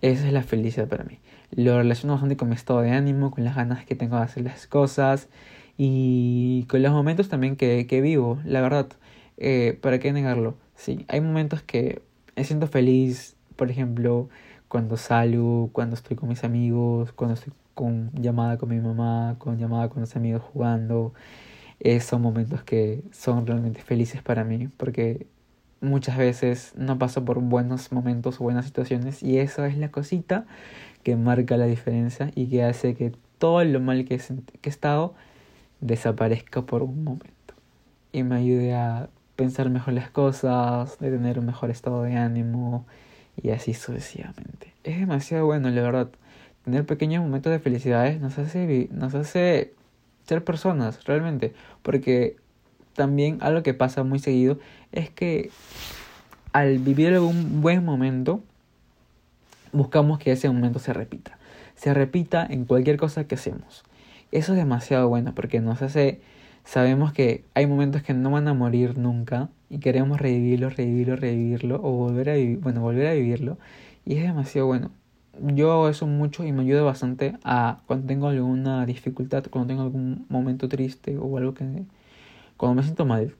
esa 0.00 0.26
es 0.26 0.32
la 0.32 0.42
felicidad 0.42 0.88
para 0.88 1.04
mí. 1.04 1.18
Lo 1.52 1.76
relaciono 1.78 2.14
bastante 2.14 2.36
con 2.36 2.48
mi 2.48 2.54
estado 2.54 2.80
de 2.80 2.90
ánimo, 2.92 3.30
con 3.30 3.44
las 3.44 3.56
ganas 3.56 3.84
que 3.84 3.94
tengo 3.94 4.16
de 4.16 4.22
hacer 4.22 4.44
las 4.44 4.66
cosas 4.66 5.28
y 5.76 6.66
con 6.68 6.82
los 6.82 6.92
momentos 6.92 7.28
también 7.28 7.56
que, 7.56 7.86
que 7.86 8.00
vivo, 8.00 8.38
la 8.44 8.60
verdad. 8.60 8.88
Eh, 9.36 9.78
¿Para 9.80 9.98
qué 9.98 10.12
negarlo? 10.12 10.56
Sí, 10.76 11.04
hay 11.08 11.20
momentos 11.20 11.62
que 11.62 12.02
me 12.36 12.44
siento 12.44 12.66
feliz, 12.66 13.36
por 13.56 13.70
ejemplo, 13.70 14.28
cuando 14.68 14.96
salgo, 14.96 15.70
cuando 15.72 15.94
estoy 15.96 16.16
con 16.16 16.28
mis 16.28 16.44
amigos, 16.44 17.12
cuando 17.12 17.34
estoy 17.34 17.52
con 17.74 18.10
llamada 18.14 18.58
con 18.58 18.68
mi 18.68 18.78
mamá, 18.78 19.36
con 19.38 19.58
llamada 19.58 19.88
con 19.88 20.00
los 20.02 20.14
amigos 20.16 20.42
jugando. 20.42 21.14
Eh, 21.80 22.00
son 22.00 22.22
momentos 22.22 22.62
que 22.62 23.02
son 23.10 23.46
realmente 23.46 23.80
felices 23.80 24.22
para 24.22 24.44
mí 24.44 24.68
porque 24.76 25.26
muchas 25.80 26.18
veces 26.18 26.72
no 26.76 26.98
paso 26.98 27.24
por 27.24 27.40
buenos 27.40 27.90
momentos 27.90 28.40
o 28.40 28.44
buenas 28.44 28.66
situaciones 28.66 29.22
y 29.22 29.38
eso 29.38 29.64
es 29.64 29.78
la 29.78 29.90
cosita 29.90 30.46
que 31.02 31.16
marca 31.16 31.56
la 31.56 31.66
diferencia 31.66 32.30
y 32.34 32.46
que 32.46 32.64
hace 32.64 32.94
que 32.94 33.12
todo 33.38 33.64
lo 33.64 33.80
mal 33.80 34.04
que 34.04 34.14
he 34.14 34.68
estado 34.68 35.14
desaparezca 35.80 36.62
por 36.62 36.82
un 36.82 37.04
momento 37.04 37.54
y 38.12 38.22
me 38.22 38.36
ayude 38.36 38.74
a 38.74 39.08
pensar 39.36 39.70
mejor 39.70 39.94
las 39.94 40.10
cosas, 40.10 40.98
de 40.98 41.10
tener 41.10 41.38
un 41.38 41.46
mejor 41.46 41.70
estado 41.70 42.02
de 42.02 42.16
ánimo 42.16 42.86
y 43.40 43.50
así 43.50 43.74
sucesivamente. 43.74 44.74
Es 44.84 44.98
demasiado 44.98 45.46
bueno, 45.46 45.70
la 45.70 45.82
verdad. 45.82 46.10
Tener 46.64 46.84
pequeños 46.84 47.22
momentos 47.22 47.50
de 47.50 47.58
felicidades 47.58 48.20
nos 48.20 48.38
hace, 48.38 48.88
nos 48.92 49.14
hace 49.14 49.72
ser 50.26 50.44
personas, 50.44 51.04
realmente. 51.04 51.54
Porque 51.82 52.36
también 52.94 53.38
algo 53.40 53.62
que 53.62 53.72
pasa 53.72 54.02
muy 54.02 54.18
seguido 54.18 54.58
es 54.92 55.08
que 55.08 55.50
al 56.52 56.78
vivir 56.78 57.14
algún 57.14 57.62
buen 57.62 57.84
momento, 57.84 58.42
buscamos 59.72 60.18
que 60.18 60.32
ese 60.32 60.48
momento 60.48 60.78
se 60.78 60.92
repita. 60.92 61.38
Se 61.74 61.94
repita 61.94 62.46
en 62.48 62.64
cualquier 62.64 62.96
cosa 62.96 63.24
que 63.24 63.36
hacemos. 63.36 63.84
Eso 64.32 64.52
es 64.52 64.58
demasiado 64.58 65.08
bueno 65.08 65.34
porque 65.34 65.60
nos 65.60 65.82
hace 65.82 66.20
sabemos 66.64 67.12
que 67.12 67.44
hay 67.54 67.66
momentos 67.66 68.02
que 68.02 68.14
no 68.14 68.30
van 68.30 68.48
a 68.48 68.54
morir 68.54 68.98
nunca 68.98 69.48
y 69.68 69.78
queremos 69.78 70.20
revivirlo, 70.20 70.70
revivirlo, 70.70 71.16
revivirlo 71.16 71.76
o 71.82 71.92
volver 71.92 72.30
a 72.30 72.34
vivir, 72.34 72.58
bueno, 72.58 72.80
volver 72.80 73.06
a 73.06 73.12
vivirlo 73.12 73.58
y 74.04 74.16
es 74.16 74.22
demasiado 74.22 74.66
bueno. 74.66 74.90
Yo 75.40 75.72
hago 75.72 75.88
eso 75.88 76.06
mucho 76.06 76.44
y 76.44 76.52
me 76.52 76.62
ayuda 76.62 76.82
bastante 76.82 77.36
a 77.44 77.80
cuando 77.86 78.06
tengo 78.06 78.28
alguna 78.28 78.84
dificultad, 78.84 79.44
cuando 79.50 79.68
tengo 79.68 79.82
algún 79.82 80.26
momento 80.28 80.68
triste 80.68 81.16
o 81.18 81.38
algo 81.38 81.54
que 81.54 81.64
cuando 82.56 82.76
me 82.76 82.82
siento 82.82 83.06
mal, 83.06 83.34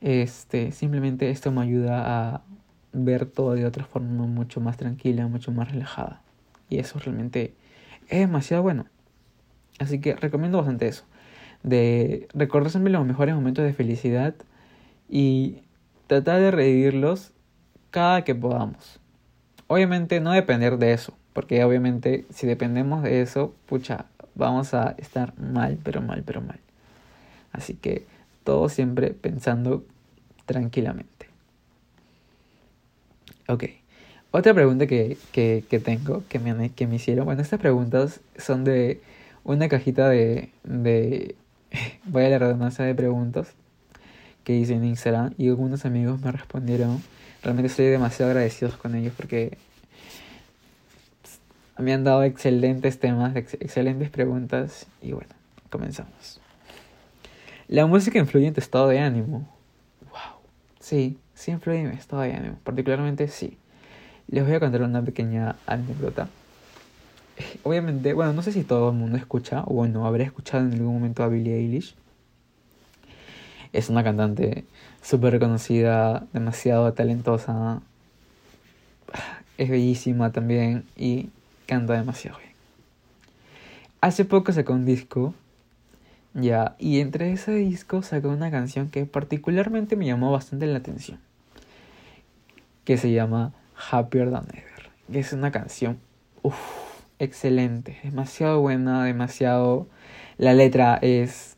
este, 0.00 0.72
simplemente 0.72 1.30
esto 1.30 1.50
me 1.50 1.62
ayuda 1.62 2.34
a 2.34 2.42
ver 2.92 3.26
todo 3.26 3.52
de 3.52 3.64
otra 3.64 3.84
forma 3.84 4.26
mucho 4.26 4.60
más 4.60 4.76
tranquila, 4.76 5.26
mucho 5.26 5.52
más 5.52 5.70
relajada. 5.70 6.22
Y 6.68 6.78
eso 6.78 6.98
realmente 6.98 7.54
es 8.08 8.20
demasiado 8.20 8.62
bueno. 8.62 8.86
Así 9.78 10.00
que 10.00 10.14
recomiendo 10.14 10.58
bastante 10.58 10.88
eso. 10.88 11.04
De 11.62 12.28
recordar 12.34 12.70
siempre 12.70 12.92
los 12.92 13.04
mejores 13.06 13.34
momentos 13.34 13.64
de 13.64 13.72
felicidad 13.72 14.34
y 15.08 15.62
tratar 16.06 16.40
de 16.40 16.50
revivirlos 16.50 17.32
cada 17.90 18.24
que 18.24 18.34
podamos. 18.34 19.00
Obviamente 19.66 20.20
no 20.20 20.32
depender 20.32 20.78
de 20.78 20.92
eso, 20.92 21.16
porque 21.32 21.62
obviamente 21.64 22.26
si 22.30 22.46
dependemos 22.46 23.02
de 23.02 23.22
eso, 23.22 23.54
pucha, 23.66 24.06
vamos 24.34 24.74
a 24.74 24.94
estar 24.98 25.38
mal, 25.38 25.78
pero 25.82 26.00
mal, 26.00 26.22
pero 26.24 26.40
mal. 26.40 26.60
Así 27.52 27.74
que 27.74 28.06
todo 28.44 28.68
siempre 28.68 29.10
pensando 29.10 29.84
tranquilamente. 30.46 31.19
Ok. 33.50 33.64
Otra 34.30 34.54
pregunta 34.54 34.86
que, 34.86 35.18
que, 35.32 35.80
tengo, 35.84 36.22
que 36.28 36.38
me, 36.38 36.70
que 36.70 36.86
me 36.86 36.96
hicieron. 36.96 37.24
Bueno, 37.24 37.42
estas 37.42 37.58
preguntas 37.58 38.20
son 38.38 38.62
de 38.62 39.00
una 39.42 39.68
cajita 39.68 40.08
de. 40.08 40.50
de 40.62 41.34
voy 42.04 42.24
a 42.24 42.28
la 42.28 42.38
redundancia 42.38 42.84
de 42.84 42.94
preguntas 42.94 43.48
que 44.44 44.54
hice 44.54 44.74
en 44.74 44.84
Instagram 44.84 45.34
y 45.36 45.48
algunos 45.48 45.84
amigos 45.84 46.20
me 46.20 46.30
respondieron. 46.30 47.02
Realmente 47.42 47.66
estoy 47.66 47.86
demasiado 47.86 48.30
agradecidos 48.30 48.76
con 48.76 48.94
ellos 48.94 49.12
porque 49.16 49.58
me 51.78 51.92
han 51.92 52.04
dado 52.04 52.22
excelentes 52.22 53.00
temas, 53.00 53.34
excelentes 53.34 54.10
preguntas 54.10 54.86
y 55.02 55.10
bueno, 55.10 55.30
comenzamos. 55.70 56.40
La 57.66 57.86
música 57.86 58.18
influye 58.20 58.46
en 58.46 58.54
tu 58.54 58.60
estado 58.60 58.86
de 58.88 59.00
ánimo. 59.00 59.48
Wow. 60.10 60.40
Sí, 60.78 61.18
sí 61.40 61.50
influye 61.50 61.80
en 61.80 61.90
mi 61.90 61.96
estado 61.96 62.22
de 62.22 62.34
ánimo. 62.34 62.56
Particularmente 62.62 63.28
sí. 63.28 63.56
Les 64.28 64.44
voy 64.44 64.54
a 64.54 64.60
contar 64.60 64.82
una 64.82 65.02
pequeña 65.02 65.56
anécdota. 65.66 66.28
Obviamente, 67.62 68.12
bueno, 68.12 68.32
no 68.32 68.42
sé 68.42 68.52
si 68.52 68.62
todo 68.62 68.90
el 68.90 68.96
mundo 68.96 69.16
escucha, 69.16 69.62
o 69.64 69.74
bueno, 69.74 70.06
habrá 70.06 70.24
escuchado 70.24 70.64
en 70.64 70.74
algún 70.74 70.94
momento 70.94 71.22
a 71.22 71.28
Billie 71.28 71.56
Eilish. 71.56 71.94
Es 73.72 73.88
una 73.88 74.04
cantante 74.04 74.64
súper 75.02 75.32
reconocida, 75.32 76.26
demasiado 76.32 76.92
talentosa. 76.92 77.80
Es 79.58 79.70
bellísima 79.70 80.32
también 80.32 80.84
y 80.96 81.30
canta 81.66 81.94
demasiado 81.94 82.38
bien. 82.38 82.50
Hace 84.00 84.24
poco 84.24 84.52
sacó 84.52 84.72
un 84.72 84.86
disco, 84.86 85.34
ya, 86.32 86.76
y 86.78 87.00
entre 87.00 87.32
ese 87.32 87.52
disco 87.52 88.02
sacó 88.02 88.28
una 88.28 88.50
canción 88.50 88.88
que 88.88 89.04
particularmente 89.04 89.96
me 89.96 90.06
llamó 90.06 90.30
bastante 90.30 90.66
la 90.66 90.78
atención, 90.78 91.18
que 92.90 92.96
se 92.96 93.12
llama 93.12 93.52
Happier 93.92 94.32
Than 94.32 94.48
Ever, 94.48 94.90
que 95.12 95.20
es 95.20 95.32
una 95.32 95.52
canción, 95.52 96.00
excelente, 97.20 97.96
demasiado 98.02 98.60
buena, 98.60 99.04
demasiado... 99.04 99.86
La 100.38 100.54
letra 100.54 100.98
es 101.00 101.56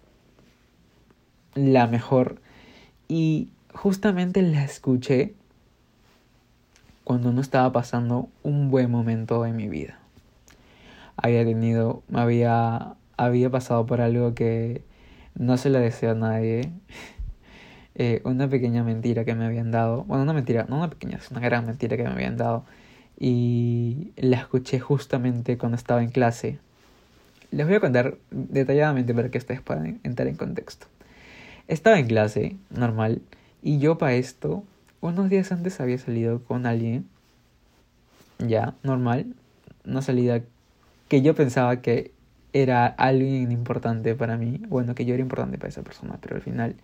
la 1.55 1.87
mejor. 1.87 2.43
Y 3.09 3.49
justamente 3.73 4.43
la 4.43 4.63
escuché 4.63 5.33
cuando 7.03 7.33
no 7.33 7.41
estaba 7.41 7.73
pasando 7.73 8.29
un 8.43 8.71
buen 8.71 8.91
momento 8.91 9.47
en 9.47 9.57
mi 9.57 9.69
vida. 9.69 9.99
Había 11.17 11.47
tenido, 11.47 12.03
había, 12.13 12.97
había 13.17 13.49
pasado 13.49 13.87
por 13.87 14.03
algo 14.03 14.35
que 14.35 14.85
no 15.35 15.57
se 15.57 15.71
le 15.71 15.79
deseo 15.79 16.11
a 16.11 16.15
nadie. 16.15 16.71
Eh, 17.95 18.23
una 18.25 18.49
pequeña 18.49 18.83
mentira 18.83 19.25
que 19.25 19.35
me 19.35 19.45
habían 19.45 19.71
dado. 19.71 20.05
Bueno, 20.05 20.23
una 20.23 20.33
mentira, 20.33 20.67
no 20.69 20.79
una 20.79 20.91
pequeña, 20.91 21.19
es 21.19 21.31
una 21.31 21.41
gran 21.41 21.67
mentira 21.67 21.97
que 21.97 22.05
me 22.05 22.11
habían 22.11 22.37
dado. 22.37 22.65
Y 23.19 24.13
la 24.17 24.39
escuché 24.39 24.81
justamente 24.81 25.59
cuando 25.59 25.77
estaba 25.77 26.03
en 26.03 26.11
clase. 26.11 26.59
Les 27.51 27.67
voy 27.67 27.77
a 27.77 27.81
contar 27.81 28.17
detalladamente 28.31 29.15
para 29.15 29.31
que 29.31 29.39
ustedes 29.39 29.61
puedan 29.61 30.01
entrar 30.03 30.27
en 30.29 30.37
contexto. 30.37 30.87
Estaba 31.69 31.99
en 31.99 32.07
clase, 32.07 32.57
normal, 32.71 33.21
y 33.63 33.79
yo 33.79 33.99
para 33.99 34.15
esto, 34.15 34.65
unos 35.01 35.31
días 35.31 35.53
antes 35.53 35.81
había 35.81 35.99
salido 35.99 36.43
con 36.43 36.67
alguien, 36.67 37.07
ya, 38.39 38.75
normal, 38.83 39.35
una 39.85 40.03
salida 40.03 40.41
que 41.09 41.23
yo 41.23 41.35
pensaba 41.35 41.81
que 41.81 42.11
era 42.53 42.87
alguien 42.87 43.53
importante 43.53 44.15
para 44.15 44.37
mí, 44.37 44.61
bueno, 44.69 44.95
que 44.95 45.05
yo 45.05 45.15
era 45.15 45.23
importante 45.23 45.59
para 45.59 45.69
esa 45.69 45.83
persona, 45.83 46.19
pero 46.21 46.37
al 46.37 46.43
final 46.43 46.75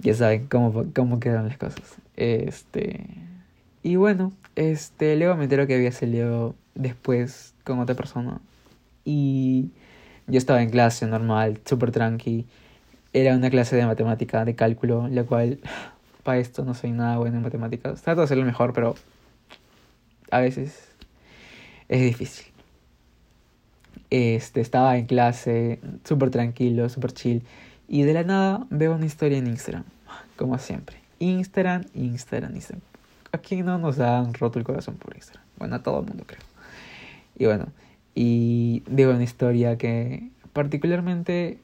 ya 0.00 0.14
saben 0.14 0.46
cómo, 0.46 0.84
cómo 0.94 1.20
quedan 1.20 1.48
las 1.48 1.58
cosas. 1.58 1.96
Este, 2.16 3.04
y 3.82 3.96
bueno, 3.96 4.32
este, 4.56 5.16
luego 5.16 5.36
me 5.36 5.44
entero 5.44 5.66
que 5.66 5.74
había 5.74 5.92
salido 5.92 6.54
después 6.74 7.54
con 7.64 7.78
otra 7.80 7.94
persona 7.94 8.40
y 9.04 9.70
yo 10.26 10.38
estaba 10.38 10.62
en 10.62 10.70
clase 10.70 11.06
normal, 11.06 11.60
súper 11.64 11.90
tranqui. 11.90 12.46
Era 13.12 13.34
una 13.34 13.50
clase 13.50 13.76
de 13.76 13.86
matemática, 13.86 14.44
de 14.44 14.54
cálculo, 14.54 15.08
la 15.08 15.24
cual 15.24 15.60
para 16.22 16.38
esto 16.38 16.64
no 16.64 16.74
soy 16.74 16.92
nada 16.92 17.18
bueno 17.18 17.36
en 17.36 17.42
matemáticas. 17.42 18.02
Trato 18.02 18.20
de 18.20 18.24
hacerlo 18.24 18.44
mejor, 18.44 18.72
pero 18.72 18.94
a 20.30 20.40
veces 20.40 20.88
es 21.88 22.00
difícil. 22.02 22.46
Este, 24.10 24.60
estaba 24.60 24.96
en 24.96 25.06
clase, 25.06 25.80
súper 26.04 26.30
tranquilo, 26.30 26.88
súper 26.88 27.12
chill. 27.12 27.42
Y 27.88 28.02
de 28.02 28.12
la 28.12 28.22
nada 28.22 28.66
veo 28.70 28.94
una 28.94 29.06
historia 29.06 29.38
en 29.38 29.46
Instagram, 29.46 29.84
como 30.36 30.58
siempre. 30.58 30.98
Instagram, 31.18 31.84
Instagram, 31.94 32.54
Instagram. 32.54 32.82
¿A 33.32 33.38
quién 33.38 33.66
no 33.66 33.78
nos 33.78 33.98
han 33.98 34.34
roto 34.34 34.58
el 34.58 34.64
corazón 34.64 34.96
por 34.96 35.16
Instagram? 35.16 35.44
Bueno, 35.56 35.76
a 35.76 35.82
todo 35.82 36.00
el 36.00 36.06
mundo 36.06 36.24
creo. 36.26 36.42
Y 37.36 37.46
bueno, 37.46 37.68
y 38.14 38.82
veo 38.90 39.10
una 39.10 39.24
historia 39.24 39.78
que 39.78 40.28
particularmente 40.52 41.58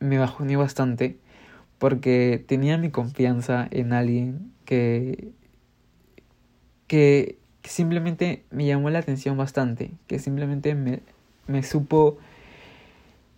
me 0.00 0.18
bajoneó 0.18 0.58
bastante 0.58 1.16
porque 1.78 2.44
tenía 2.46 2.78
mi 2.78 2.90
confianza 2.90 3.68
en 3.70 3.92
alguien 3.92 4.52
que, 4.64 5.32
que 6.88 7.38
simplemente 7.64 8.44
me 8.50 8.66
llamó 8.66 8.90
la 8.90 8.98
atención 8.98 9.36
bastante, 9.36 9.92
que 10.06 10.18
simplemente 10.18 10.74
me, 10.74 11.00
me 11.46 11.62
supo 11.62 12.18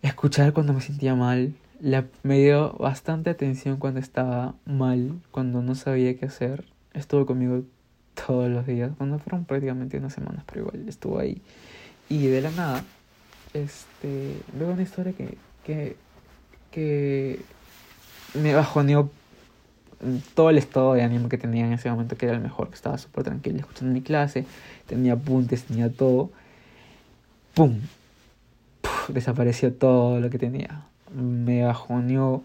escuchar 0.03 0.53
cuando 0.53 0.73
me 0.73 0.81
sentía 0.81 1.15
mal. 1.15 1.55
Me 2.23 2.39
dio 2.39 2.73
bastante 2.79 3.29
atención 3.29 3.77
cuando 3.77 4.01
estaba 4.01 4.55
mal, 4.65 5.21
cuando 5.31 5.61
no 5.61 5.75
sabía 5.75 6.17
qué 6.17 6.25
hacer. 6.25 6.65
Estuvo 6.95 7.27
conmigo 7.27 7.63
todos 8.27 8.49
los 8.49 8.67
días, 8.67 8.93
cuando 8.97 9.19
fueron 9.19 9.45
prácticamente 9.45 9.99
unas 9.99 10.15
semanas, 10.15 10.45
pero 10.47 10.63
igual 10.63 10.89
estuvo 10.89 11.19
ahí. 11.19 11.43
Y 12.09 12.27
de 12.29 12.41
la 12.41 12.51
nada, 12.53 12.83
este, 13.53 14.35
veo 14.55 14.71
una 14.71 14.83
historia 14.83 15.13
que, 15.13 15.37
que, 15.63 15.97
que 16.71 17.41
me 18.33 18.55
bajoneó 18.55 19.11
todo 20.35 20.49
el 20.49 20.57
estado 20.57 20.95
de 20.95 21.03
ánimo 21.03 21.29
que 21.29 21.37
tenía 21.37 21.67
en 21.67 21.75
ese 21.75 21.91
momento, 21.91 22.17
que 22.17 22.25
era 22.25 22.35
el 22.35 22.41
mejor, 22.43 22.71
que 22.71 22.77
estaba 22.77 22.97
súper 22.97 23.25
tranquilo 23.25 23.59
escuchando 23.59 23.93
mi 23.93 24.01
clase, 24.01 24.47
tenía 24.87 25.13
apuntes, 25.13 25.65
tenía 25.65 25.93
todo. 25.93 26.31
¡Pum! 27.53 27.79
desapareció 29.09 29.71
todo 29.75 30.19
lo 30.19 30.31
que 30.31 30.39
tenía. 30.39 30.87
Me 31.15 31.65
bajoneó 31.65 32.43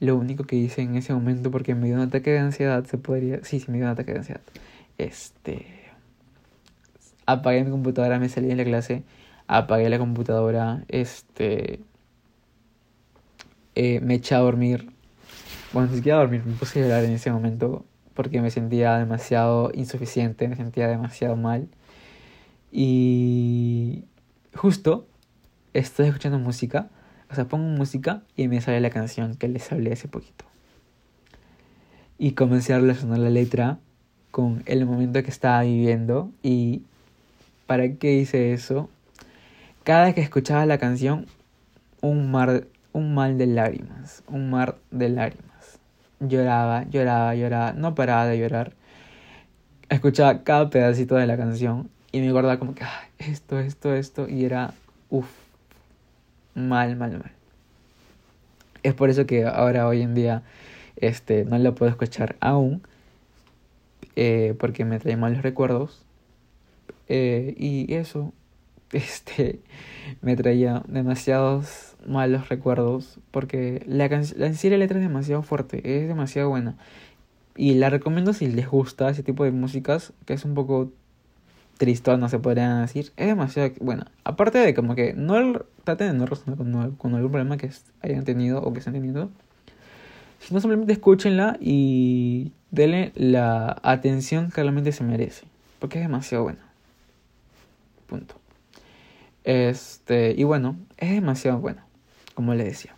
lo 0.00 0.16
único 0.16 0.44
que 0.44 0.56
hice 0.56 0.82
en 0.82 0.96
ese 0.96 1.12
momento 1.14 1.50
porque 1.50 1.74
me 1.74 1.86
dio 1.86 1.96
un 1.96 2.02
ataque 2.02 2.30
de 2.30 2.38
ansiedad, 2.38 2.84
se 2.84 2.98
podría... 2.98 3.44
Sí, 3.44 3.60
sí, 3.60 3.70
me 3.70 3.76
dio 3.76 3.86
un 3.86 3.92
ataque 3.92 4.12
de 4.12 4.18
ansiedad. 4.18 4.40
Este... 4.98 5.66
Apagué 7.26 7.62
mi 7.64 7.70
computadora, 7.70 8.18
me 8.18 8.28
salí 8.28 8.48
de 8.48 8.56
la 8.56 8.64
clase, 8.64 9.04
apagué 9.46 9.88
la 9.88 9.98
computadora, 9.98 10.84
este... 10.88 11.80
Eh, 13.74 14.00
me 14.00 14.14
eché 14.14 14.34
a 14.34 14.38
dormir. 14.38 14.90
Bueno, 15.72 15.90
ni 15.90 15.96
siquiera 15.96 16.18
dormir, 16.18 16.42
me 16.44 16.54
puse 16.54 16.80
a 16.80 16.82
llorar 16.82 17.04
en 17.04 17.12
ese 17.12 17.30
momento 17.30 17.84
porque 18.14 18.40
me 18.40 18.50
sentía 18.50 18.98
demasiado 18.98 19.70
insuficiente, 19.74 20.48
me 20.48 20.56
sentía 20.56 20.88
demasiado 20.88 21.36
mal. 21.36 21.68
Y 22.72 24.04
justo 24.54 25.06
estoy 25.72 26.08
escuchando 26.08 26.38
música, 26.38 26.88
o 27.30 27.34
sea, 27.34 27.46
pongo 27.46 27.68
música 27.68 28.22
y 28.36 28.48
me 28.48 28.60
sale 28.60 28.80
la 28.80 28.90
canción 28.90 29.36
que 29.36 29.48
les 29.48 29.70
hablé 29.70 29.92
hace 29.92 30.08
poquito. 30.08 30.44
Y 32.18 32.32
comencé 32.32 32.74
a 32.74 32.78
relacionar 32.78 33.18
la 33.18 33.30
letra 33.30 33.78
con 34.30 34.62
el 34.66 34.84
momento 34.84 35.22
que 35.22 35.30
estaba 35.30 35.62
viviendo 35.62 36.30
y 36.42 36.82
¿para 37.66 37.94
qué 37.94 38.14
hice 38.14 38.52
eso? 38.52 38.90
Cada 39.84 40.06
vez 40.06 40.14
que 40.14 40.20
escuchaba 40.20 40.66
la 40.66 40.78
canción, 40.78 41.26
un 42.00 42.30
mar, 42.30 42.66
un 42.92 43.14
mal 43.14 43.38
de 43.38 43.46
lágrimas, 43.46 44.22
un 44.26 44.50
mar 44.50 44.76
de 44.90 45.08
lágrimas. 45.08 45.78
Lloraba, 46.18 46.84
lloraba, 46.90 47.34
lloraba, 47.34 47.72
no 47.72 47.94
paraba 47.94 48.26
de 48.26 48.38
llorar. 48.38 48.74
Escuchaba 49.88 50.42
cada 50.42 50.68
pedacito 50.68 51.14
de 51.14 51.26
la 51.26 51.36
canción 51.36 51.90
y 52.12 52.20
me 52.20 52.28
acordaba 52.28 52.58
como 52.58 52.74
que 52.74 52.84
esto, 53.18 53.58
esto, 53.58 53.94
esto 53.94 54.28
y 54.28 54.44
era 54.44 54.74
uff, 55.08 55.39
mal, 56.54 56.96
mal, 56.96 57.12
mal. 57.12 57.32
Es 58.82 58.94
por 58.94 59.10
eso 59.10 59.26
que 59.26 59.44
ahora, 59.44 59.86
hoy 59.86 60.02
en 60.02 60.14
día, 60.14 60.42
este, 60.96 61.44
no 61.44 61.58
lo 61.58 61.74
puedo 61.74 61.90
escuchar 61.90 62.36
aún, 62.40 62.82
eh, 64.16 64.54
porque 64.58 64.84
me 64.84 64.98
trae 64.98 65.16
malos 65.16 65.42
recuerdos. 65.42 66.04
Eh, 67.08 67.54
y 67.58 67.92
eso, 67.94 68.32
este, 68.92 69.60
me 70.22 70.36
traía 70.36 70.82
demasiados 70.88 71.96
malos 72.06 72.48
recuerdos 72.48 73.18
porque 73.30 73.82
la, 73.86 74.08
la 74.08 74.48
la 74.48 74.76
letra 74.76 74.98
es 74.98 75.04
demasiado 75.04 75.42
fuerte, 75.42 76.02
es 76.02 76.08
demasiado 76.08 76.48
buena. 76.48 76.76
Y 77.56 77.74
la 77.74 77.90
recomiendo 77.90 78.32
si 78.32 78.46
les 78.46 78.68
gusta 78.68 79.10
ese 79.10 79.22
tipo 79.22 79.44
de 79.44 79.50
músicas, 79.50 80.12
que 80.24 80.32
es 80.32 80.44
un 80.44 80.54
poco 80.54 80.92
tristón, 81.80 82.20
no 82.20 82.28
se 82.28 82.38
podrían 82.38 82.82
decir. 82.82 83.10
Es 83.16 83.26
demasiado 83.26 83.70
bueno. 83.80 84.04
Aparte 84.22 84.58
de 84.58 84.74
como 84.74 84.94
que 84.94 85.14
no 85.14 85.64
traten 85.82 86.08
de 86.08 86.12
no 86.12 86.26
resonar 86.26 86.58
con, 86.58 86.74
algún 86.74 87.30
problema 87.30 87.56
que 87.56 87.70
hayan 88.02 88.24
tenido 88.24 88.60
o 88.60 88.70
que 88.74 88.80
estén 88.80 88.92
teniendo. 88.92 89.30
Sino 90.40 90.60
simplemente 90.60 90.92
escúchenla 90.92 91.56
y 91.58 92.52
denle 92.70 93.12
la 93.14 93.78
atención 93.82 94.50
que 94.50 94.60
realmente 94.60 94.92
se 94.92 95.04
merece. 95.04 95.46
Porque 95.78 95.98
es 95.98 96.04
demasiado 96.04 96.44
bueno. 96.44 96.58
Punto. 98.06 98.34
Este, 99.44 100.34
y 100.36 100.44
bueno, 100.44 100.76
es 100.98 101.12
demasiado 101.12 101.60
bueno, 101.60 101.80
como 102.34 102.52
les 102.52 102.66
decía. 102.66 102.94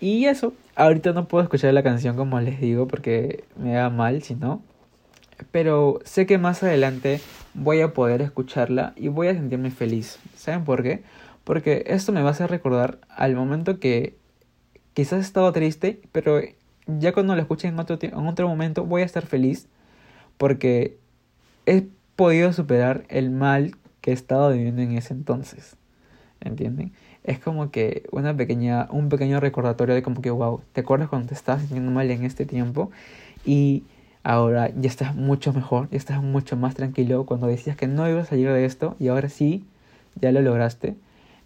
Y 0.00 0.24
eso, 0.24 0.54
ahorita 0.74 1.12
no 1.12 1.28
puedo 1.28 1.44
escuchar 1.44 1.72
la 1.72 1.84
canción 1.84 2.16
como 2.16 2.40
les 2.40 2.60
digo 2.60 2.88
porque 2.88 3.44
me 3.56 3.74
da 3.74 3.90
mal 3.90 4.24
si 4.24 4.34
no. 4.34 4.60
Pero 5.52 6.00
sé 6.04 6.26
que 6.26 6.38
más 6.38 6.64
adelante 6.64 7.20
voy 7.54 7.80
a 7.80 7.92
poder 7.92 8.20
escucharla 8.20 8.92
y 8.96 9.08
voy 9.08 9.28
a 9.28 9.34
sentirme 9.34 9.70
feliz. 9.70 10.18
¿Saben 10.36 10.64
por 10.64 10.82
qué? 10.82 11.02
Porque 11.44 11.84
esto 11.86 12.12
me 12.12 12.22
va 12.22 12.28
a 12.28 12.32
hacer 12.32 12.50
recordar 12.50 12.98
al 13.08 13.34
momento 13.34 13.78
que 13.78 14.16
quizás 14.92 15.20
he 15.20 15.22
estado 15.22 15.52
triste, 15.52 16.00
pero 16.12 16.40
ya 16.86 17.12
cuando 17.12 17.34
lo 17.34 17.40
escuche 17.40 17.68
en 17.68 17.78
otro, 17.78 17.98
en 18.00 18.26
otro 18.26 18.48
momento 18.48 18.84
voy 18.84 19.02
a 19.02 19.04
estar 19.04 19.24
feliz 19.24 19.68
porque 20.36 20.98
he 21.66 21.86
podido 22.16 22.52
superar 22.52 23.04
el 23.08 23.30
mal 23.30 23.76
que 24.00 24.10
he 24.10 24.14
estado 24.14 24.52
viviendo 24.52 24.82
en 24.82 24.92
ese 24.92 25.14
entonces. 25.14 25.76
¿Entienden? 26.40 26.92
Es 27.22 27.38
como 27.38 27.70
que 27.70 28.02
una 28.12 28.36
pequeña, 28.36 28.86
un 28.90 29.08
pequeño 29.08 29.40
recordatorio 29.40 29.94
de 29.94 30.02
como 30.02 30.20
que, 30.20 30.30
wow, 30.30 30.60
¿te 30.72 30.82
acuerdas 30.82 31.08
cuando 31.08 31.28
te 31.28 31.34
estabas 31.34 31.62
sintiendo 31.62 31.90
mal 31.90 32.10
en 32.10 32.24
este 32.24 32.44
tiempo? 32.44 32.90
Y 33.46 33.84
ahora 34.24 34.70
ya 34.70 34.88
estás 34.88 35.14
mucho 35.14 35.52
mejor, 35.52 35.88
ya 35.90 35.98
estás 35.98 36.22
mucho 36.22 36.56
más 36.56 36.74
tranquilo 36.74 37.24
cuando 37.26 37.46
decías 37.46 37.76
que 37.76 37.86
no 37.86 38.08
ibas 38.08 38.26
a 38.26 38.30
salir 38.30 38.50
de 38.50 38.64
esto 38.64 38.96
y 38.98 39.08
ahora 39.08 39.28
sí, 39.28 39.64
ya 40.20 40.32
lo 40.32 40.42
lograste. 40.42 40.96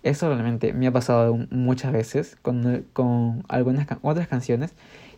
Eso 0.04 0.28
realmente 0.28 0.72
me 0.72 0.86
ha 0.86 0.92
pasado 0.92 1.36
muchas 1.50 1.92
veces 1.92 2.36
con, 2.40 2.86
con 2.92 3.44
algunas 3.48 3.86
otras 4.02 4.28
canciones 4.28 4.72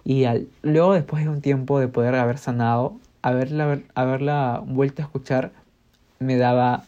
y 0.04 0.24
luego 0.62 0.94
después 0.94 1.22
de 1.22 1.28
un 1.28 1.42
tiempo 1.42 1.78
de 1.78 1.88
poder 1.88 2.14
haber 2.14 2.38
sanado, 2.38 2.96
haberla, 3.22 3.80
haberla 3.94 4.62
vuelto 4.66 5.02
a 5.02 5.04
escuchar, 5.04 5.52
me 6.18 6.36
daba 6.36 6.84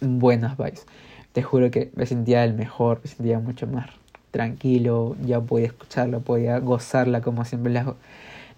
buenas 0.00 0.56
vibes. 0.56 0.86
Te 1.32 1.42
juro 1.42 1.70
que 1.70 1.90
me 1.96 2.06
sentía 2.06 2.44
el 2.44 2.54
mejor, 2.54 3.00
me 3.02 3.10
sentía 3.10 3.40
mucho 3.40 3.66
más 3.66 3.86
tranquilo, 4.30 5.16
ya 5.24 5.40
podía 5.40 5.66
escucharla, 5.66 6.20
podía 6.20 6.58
gozarla 6.58 7.20
como 7.20 7.44
siempre 7.44 7.72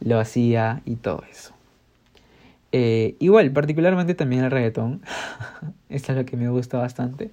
lo 0.05 0.21
hacía 0.21 0.83
y 0.85 0.97
todo 0.97 1.25
eso. 1.31 1.55
Eh, 2.73 3.17
igual, 3.19 3.51
particularmente 3.53 4.15
también 4.15 4.45
el 4.45 4.51
reggaetón. 4.51 5.01
Esto 5.89 6.13
es 6.13 6.19
lo 6.19 6.25
que 6.25 6.37
me 6.37 6.49
gusta 6.49 6.79
bastante. 6.79 7.31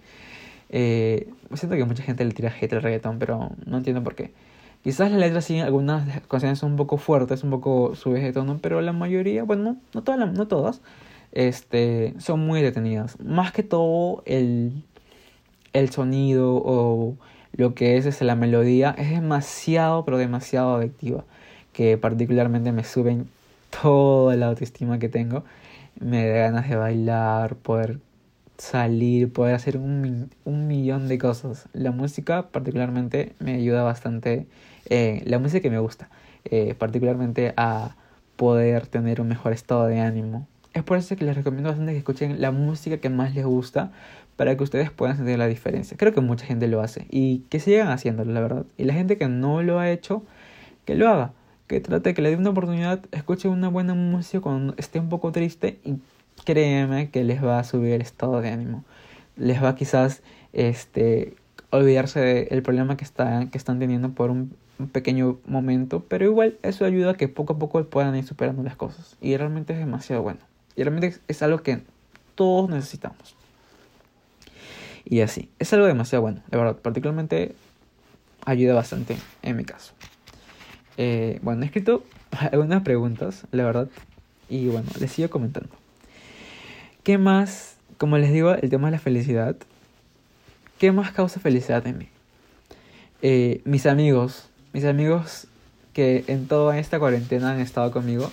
Eh, 0.70 1.30
siento 1.54 1.76
que 1.76 1.84
mucha 1.84 2.04
gente 2.04 2.24
le 2.24 2.32
tira 2.32 2.50
hate 2.50 2.74
al 2.74 2.82
reggaetón, 2.82 3.20
pero 3.20 3.52
no 3.66 3.78
entiendo 3.78 4.04
por 4.04 4.16
qué. 4.16 4.32
Quizás 4.84 5.12
las 5.12 5.20
letras 5.20 5.46
sí, 5.46 5.60
algunas 5.60 6.22
canciones 6.28 6.60
son 6.60 6.72
un 6.72 6.78
poco 6.78 6.98
fuertes, 6.98 7.44
un 7.44 7.52
poco 7.52 7.94
subidas 7.96 8.24
de 8.24 8.34
tono, 8.34 8.60
pero 8.62 8.82
la 8.82 8.94
mayoría, 8.94 9.44
bueno, 9.44 9.78
no, 9.94 10.04
todas, 10.04 10.32
no 10.32 10.48
todas, 10.48 10.82
este, 11.34 12.16
son 12.20 12.40
muy 12.40 12.62
detenidas. 12.62 13.20
Más 13.20 13.52
que 13.52 13.64
todo 13.64 14.24
el, 14.26 14.84
el 15.74 15.90
sonido 15.92 16.56
o 16.56 17.16
lo 17.54 17.76
que 17.76 17.98
es, 17.98 18.06
es 18.06 18.22
la 18.22 18.36
melodía 18.36 18.96
es 18.98 19.12
demasiado, 19.12 20.06
pero 20.06 20.18
demasiado 20.18 20.76
adictiva. 20.76 21.26
Que 21.74 21.98
particularmente 21.98 22.72
me 22.72 22.84
suben 22.84 23.28
toda 23.82 24.36
la 24.36 24.48
autoestima 24.48 25.00
que 25.00 25.10
tengo. 25.10 25.44
Me 26.00 26.28
da 26.28 26.36
ganas 26.50 26.70
de 26.70 26.76
bailar, 26.76 27.56
poder 27.56 28.00
salir, 28.58 29.32
poder 29.34 29.56
hacer 29.56 29.78
un, 29.78 30.30
un 30.46 30.68
millón 30.68 31.08
de 31.08 31.18
cosas. 31.18 31.68
La 31.74 31.92
música 31.92 32.50
particularmente 32.50 33.34
me 33.40 33.56
ayuda 33.56 33.84
bastante. 33.84 34.48
Eh, 34.90 35.24
la 35.26 35.40
música 35.40 35.62
que 35.62 35.70
me 35.70 35.80
gusta. 35.80 36.10
Eh, 36.46 36.76
particularmente 36.78 37.54
a 37.58 37.96
poder 38.36 38.88
tener 38.88 39.22
un 39.22 39.28
mejor 39.28 39.54
estado 39.54 39.86
de 39.86 40.00
ánimo, 40.00 40.48
es 40.74 40.84
por 40.84 40.98
eso 40.98 41.16
que 41.16 41.26
les 41.26 41.36
recomiendo 41.36 41.70
bastante 41.70 41.92
que 41.92 41.98
escuchen 42.00 42.42
la 42.42 42.52
música 42.52 42.98
que 42.98 43.10
más 43.10 43.36
les 43.36 43.46
gusta 43.46 43.92
para 44.38 44.56
que 44.56 44.64
ustedes 44.64 44.90
puedan 44.90 45.18
sentir 45.18 45.38
la 45.38 45.48
diferencia. 45.48 45.98
Creo 45.98 46.14
que 46.14 46.22
mucha 46.22 46.46
gente 46.46 46.68
lo 46.68 46.82
hace 46.82 47.06
y 47.10 47.40
que 47.50 47.60
sigan 47.60 47.90
haciéndolo, 47.90 48.32
la 48.32 48.40
verdad. 48.42 48.66
Y 48.78 48.86
la 48.86 48.94
gente 48.94 49.18
que 49.18 49.28
no 49.28 49.62
lo 49.62 49.80
ha 49.80 49.92
hecho, 49.92 50.24
que 50.86 50.96
lo 50.96 51.10
haga. 51.10 51.34
Que 51.72 51.80
trate, 51.80 52.14
que 52.14 52.22
le 52.22 52.32
dé 52.32 52.36
una 52.36 52.50
oportunidad, 52.50 53.00
escuche 53.14 53.48
una 53.48 53.70
buena 53.70 53.94
música 53.94 54.42
cuando 54.42 54.74
esté 54.76 55.00
un 55.00 55.08
poco 55.08 55.32
triste 55.32 55.80
y 55.86 56.00
créeme 56.44 57.10
que 57.12 57.24
les 57.24 57.42
va 57.42 57.60
a 57.60 57.64
subir 57.64 57.94
el 57.94 58.02
estado 58.02 58.42
de 58.42 58.50
ánimo. 58.50 58.84
Les 59.38 59.64
va 59.64 59.74
quizás 59.74 60.22
este, 60.52 61.34
olvidarse 61.70 62.20
del 62.20 62.62
problema 62.62 62.98
que, 62.98 63.06
están 63.06 63.50
que 63.52 63.58
están 63.58 63.80
teniendo 63.80 64.10
por 64.10 64.32
un, 64.32 64.54
pequeño 64.92 65.40
momento, 65.46 66.04
pero 66.10 66.26
igual 66.26 66.58
eso 66.62 66.84
ayuda 66.84 67.12
a 67.12 67.14
que 67.14 67.30
poco 67.30 67.54
a 67.54 67.58
poco 67.58 67.82
puedan 67.86 68.18
ir 68.18 68.26
superando 68.26 68.64
las 68.64 68.76
cosas. 68.76 69.16
Y 69.22 69.38
realmente 69.38 69.72
es 69.72 69.80
demasiado 69.80 70.24
bueno. 70.24 70.42
Y 70.76 70.84
realmente 70.84 71.22
es 71.30 71.42
algo 71.42 71.60
que 71.64 71.80
todos 72.36 72.70
necesitamos. 72.70 73.34
Y 75.06 75.22
así, 75.22 75.50
es 75.58 75.72
algo 75.72 75.86
demasiado 75.86 76.22
bueno, 76.22 76.42
de 76.52 76.58
verdad. 76.58 76.76
Particularmente 76.76 77.56
ayuda 78.44 78.74
bastante 78.74 79.16
en 79.42 79.56
mi 79.56 79.64
caso. 79.64 79.94
Eh, 81.04 81.40
bueno, 81.42 81.64
he 81.64 81.66
escrito 81.66 82.04
algunas 82.52 82.84
preguntas, 82.84 83.48
la 83.52 83.66
verdad. 83.66 83.90
Y 84.50 84.68
bueno, 84.68 84.88
les 85.00 85.12
sigo 85.12 85.32
comentando. 85.32 85.70
¿Qué 87.02 87.18
más, 87.18 87.76
como 87.98 88.20
les 88.20 88.32
digo, 88.32 88.52
el 88.54 88.70
tema 88.70 88.90
de 88.90 88.92
la 88.92 89.00
felicidad? 89.00 89.56
¿Qué 90.78 90.92
más 90.92 91.12
causa 91.12 91.40
felicidad 91.40 91.88
en 91.88 91.98
mí? 91.98 92.08
Eh, 93.24 93.62
mis 93.66 93.88
amigos, 93.88 94.50
mis 94.74 94.86
amigos 94.86 95.48
que 95.94 96.24
en 96.28 96.48
toda 96.48 96.78
esta 96.78 97.00
cuarentena 97.00 97.54
han 97.54 97.62
estado 97.62 97.90
conmigo, 97.90 98.32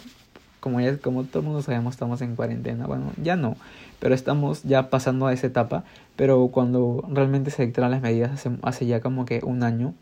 como 0.61 0.83
ya 0.83 0.98
como 0.98 1.24
todo 1.24 1.38
el 1.38 1.46
mundo 1.46 1.62
sabemos 1.62 1.94
estamos 1.94 2.20
en 2.20 2.37
cuarentena, 2.37 2.87
bueno, 2.87 3.12
ya 3.16 3.37
no, 3.37 3.57
pero 3.98 4.14
estamos 4.14 4.62
ya 4.64 4.90
pasando 4.90 5.26
a 5.26 5.33
esa 5.33 5.46
etapa, 5.46 5.85
pero 6.16 6.48
cuando 6.48 7.02
realmente 7.11 7.50
se 7.50 7.64
dictaron 7.64 7.90
las 7.92 8.02
medidas 8.02 8.33
hace, 8.33 8.50
hace 8.61 8.85
ya 8.85 9.00
como 9.00 9.24
que 9.24 9.40
un 9.42 9.62
año, 9.62 9.94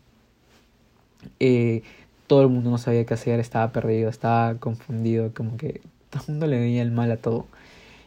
eh, 1.39 1.83
todo 2.27 2.41
el 2.41 2.49
mundo 2.49 2.69
no 2.69 2.77
sabía 2.77 3.05
qué 3.05 3.13
hacer, 3.13 3.39
estaba 3.39 3.71
perdido, 3.71 4.09
estaba 4.09 4.55
confundido, 4.55 5.33
como 5.33 5.57
que 5.57 5.81
todo 6.09 6.23
el 6.23 6.31
mundo 6.33 6.47
le 6.47 6.59
veía 6.59 6.81
el 6.81 6.91
mal 6.91 7.11
a 7.11 7.17
todo. 7.17 7.45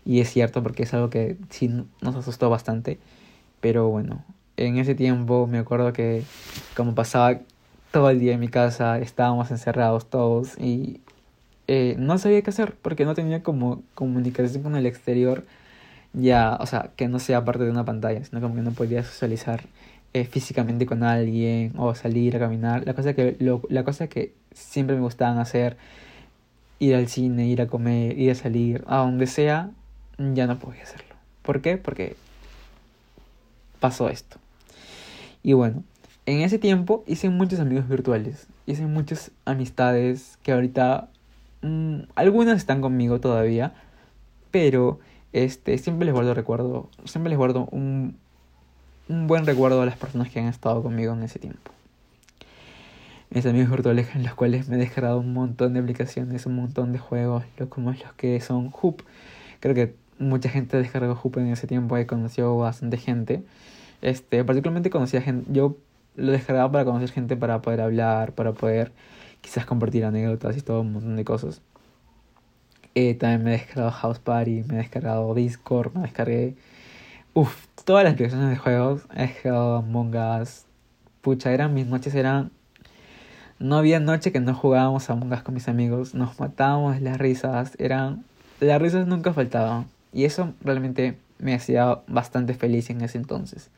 Y 0.04 0.20
es 0.20 0.30
cierto 0.30 0.62
porque 0.62 0.84
es 0.84 0.94
algo 0.94 1.10
que 1.10 1.36
sí 1.50 1.68
nos 2.00 2.16
asustó 2.16 2.50
bastante, 2.50 2.98
pero 3.60 3.88
bueno, 3.88 4.24
en 4.56 4.78
ese 4.78 4.94
tiempo 4.94 5.46
me 5.46 5.58
acuerdo 5.58 5.92
que 5.92 6.24
como 6.76 6.94
pasaba 6.94 7.40
todo 7.92 8.10
el 8.10 8.20
día 8.20 8.34
en 8.34 8.40
mi 8.40 8.48
casa, 8.48 8.98
estábamos 8.98 9.50
encerrados 9.50 10.08
todos 10.08 10.58
y 10.58 11.00
eh, 11.66 11.96
no 11.98 12.18
sabía 12.18 12.42
qué 12.42 12.50
hacer 12.50 12.74
porque 12.82 13.04
no 13.04 13.14
tenía 13.14 13.42
como 13.42 13.82
comunicación 13.94 14.62
con 14.62 14.76
el 14.76 14.86
exterior 14.86 15.44
ya, 16.12 16.56
o 16.60 16.66
sea, 16.66 16.90
que 16.96 17.08
no 17.08 17.18
sea 17.18 17.44
parte 17.44 17.64
de 17.64 17.70
una 17.70 17.84
pantalla, 17.84 18.24
sino 18.24 18.40
como 18.40 18.54
que 18.54 18.62
no 18.62 18.72
podía 18.72 19.04
socializar 19.04 19.62
eh, 20.12 20.24
físicamente 20.24 20.86
con 20.86 21.02
alguien 21.02 21.72
o 21.76 21.94
salir 21.94 22.36
a 22.36 22.38
caminar. 22.38 22.86
La 22.86 22.94
cosa 22.94 23.14
que 23.14 23.36
lo, 23.38 23.62
la 23.68 23.84
cosa 23.84 24.08
que 24.08 24.34
siempre 24.52 24.96
me 24.96 25.02
gustaban 25.02 25.38
hacer, 25.38 25.76
ir 26.78 26.94
al 26.94 27.08
cine, 27.08 27.46
ir 27.46 27.62
a 27.62 27.66
comer, 27.66 28.18
ir 28.18 28.30
a 28.30 28.34
salir, 28.34 28.84
a 28.86 28.98
donde 28.98 29.26
sea, 29.26 29.70
ya 30.18 30.46
no 30.46 30.58
podía 30.58 30.82
hacerlo. 30.82 31.14
¿Por 31.42 31.60
qué? 31.60 31.76
Porque 31.76 32.16
pasó 33.80 34.08
esto. 34.08 34.38
Y 35.42 35.54
bueno, 35.54 35.82
en 36.26 36.42
ese 36.42 36.58
tiempo 36.58 37.04
hice 37.06 37.30
muchos 37.30 37.60
amigos 37.60 37.88
virtuales, 37.88 38.46
hice 38.66 38.86
muchas 38.86 39.30
amistades 39.46 40.38
que 40.42 40.52
ahorita 40.52 41.08
Mm, 41.62 42.04
algunas 42.14 42.56
están 42.56 42.80
conmigo 42.80 43.20
todavía, 43.20 43.74
pero 44.50 44.98
este, 45.32 45.76
siempre 45.78 46.06
les 46.06 46.14
guardo 46.14 46.34
recuerdo, 46.34 46.88
siempre 47.04 47.30
les 47.30 47.38
guardo 47.38 47.66
un, 47.70 48.16
un 49.10 49.26
buen 49.26 49.44
recuerdo 49.44 49.82
a 49.82 49.86
las 49.86 49.96
personas 49.96 50.30
que 50.30 50.38
han 50.38 50.46
estado 50.46 50.82
conmigo 50.84 51.12
en 51.12 51.24
ese 51.24 51.40
tiempo. 51.40 51.72
Mis 53.30 53.44
amigos 53.44 53.70
virtuales 53.70 54.08
en 54.14 54.22
los 54.22 54.34
cuales 54.34 54.68
me 54.68 54.76
he 54.76 54.78
descargado 54.78 55.18
un 55.18 55.32
montón 55.32 55.74
de 55.74 55.80
aplicaciones, 55.80 56.46
un 56.46 56.54
montón 56.54 56.92
de 56.92 57.00
juegos, 57.00 57.44
como 57.68 57.90
los 57.90 58.12
que 58.16 58.40
son 58.40 58.70
Hoop. 58.80 59.02
Creo 59.58 59.74
que 59.74 59.94
mucha 60.18 60.48
gente 60.48 60.76
descargó 60.76 61.18
Hoop 61.20 61.38
en 61.38 61.48
ese 61.48 61.66
tiempo, 61.66 61.96
he 61.96 62.06
conocido 62.06 62.56
bastante 62.56 62.98
gente. 62.98 63.42
Este, 64.00 64.44
particularmente 64.44 64.90
conocía 64.90 65.20
gente, 65.20 65.46
yo 65.52 65.76
lo 66.14 66.30
descargaba 66.30 66.70
para 66.70 66.84
conocer 66.84 67.10
gente, 67.10 67.36
para 67.36 67.60
poder 67.62 67.80
hablar, 67.80 68.32
para 68.32 68.52
poder 68.52 68.92
quizás 69.40 69.66
compartir 69.66 70.04
anécdotas 70.04 70.56
y 70.56 70.60
todo 70.60 70.82
un 70.82 70.92
montón 70.92 71.16
de 71.16 71.24
cosas. 71.24 71.62
Eh, 72.94 73.14
también 73.14 73.42
me 73.42 73.50
he 73.50 73.58
descargado 73.58 73.90
House 73.90 74.20
Party, 74.20 74.62
me 74.68 74.74
he 74.74 74.78
descargado 74.78 75.34
Discord, 75.34 75.94
me 75.94 76.02
descargué 76.02 76.54
Uf, 77.32 77.66
todas 77.84 78.04
las 78.04 78.14
aplicaciones 78.14 78.50
de 78.50 78.56
juegos, 78.56 79.02
Among 79.44 80.14
Us, 80.40 80.64
pucha, 81.20 81.52
eran 81.52 81.74
mis 81.74 81.86
noches, 81.86 82.14
eran... 82.14 82.50
No 83.58 83.76
había 83.76 84.00
noche 84.00 84.32
que 84.32 84.40
no 84.40 84.54
jugábamos 84.54 85.10
a 85.10 85.12
Among 85.12 85.32
Us 85.32 85.42
con 85.42 85.54
mis 85.54 85.68
amigos, 85.68 86.14
nos 86.14 86.38
matábamos 86.40 87.00
las 87.00 87.18
risas, 87.18 87.76
eran... 87.78 88.24
Las 88.60 88.80
risas 88.80 89.06
nunca 89.06 89.32
faltaban. 89.32 89.86
Y 90.12 90.24
eso 90.24 90.52
realmente 90.62 91.16
me 91.38 91.54
hacía 91.54 92.00
bastante 92.06 92.54
feliz 92.54 92.90
en 92.90 93.00
ese 93.00 93.18
entonces. 93.18 93.70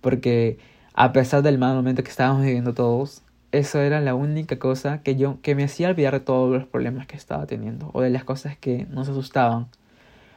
Porque 0.00 0.58
a 0.94 1.12
pesar 1.12 1.42
del 1.42 1.58
mal 1.58 1.74
momento 1.74 2.02
que 2.02 2.10
estábamos 2.10 2.42
viviendo 2.42 2.74
todos, 2.74 3.22
eso 3.52 3.80
era 3.80 4.00
la 4.00 4.14
única 4.14 4.58
cosa 4.58 5.02
que 5.02 5.16
yo 5.16 5.40
que 5.42 5.54
me 5.54 5.64
hacía 5.64 5.88
olvidar 5.88 6.14
de 6.14 6.20
todos 6.20 6.52
los 6.52 6.66
problemas 6.66 7.06
que 7.06 7.16
estaba 7.16 7.46
teniendo 7.46 7.90
o 7.94 8.00
de 8.00 8.10
las 8.10 8.24
cosas 8.24 8.56
que 8.56 8.86
nos 8.90 9.08
asustaban. 9.08 9.66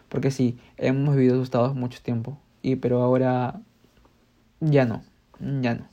Porque 0.09 0.31
sí, 0.31 0.57
hemos 0.77 1.15
vivido 1.15 1.35
asustados 1.35 1.75
mucho 1.75 2.01
tiempo, 2.01 2.37
y 2.63 2.77
pero 2.77 3.03
ahora 3.03 3.59
ya 4.61 4.85
no, 4.85 5.03
ya 5.39 5.75
no. 5.75 5.87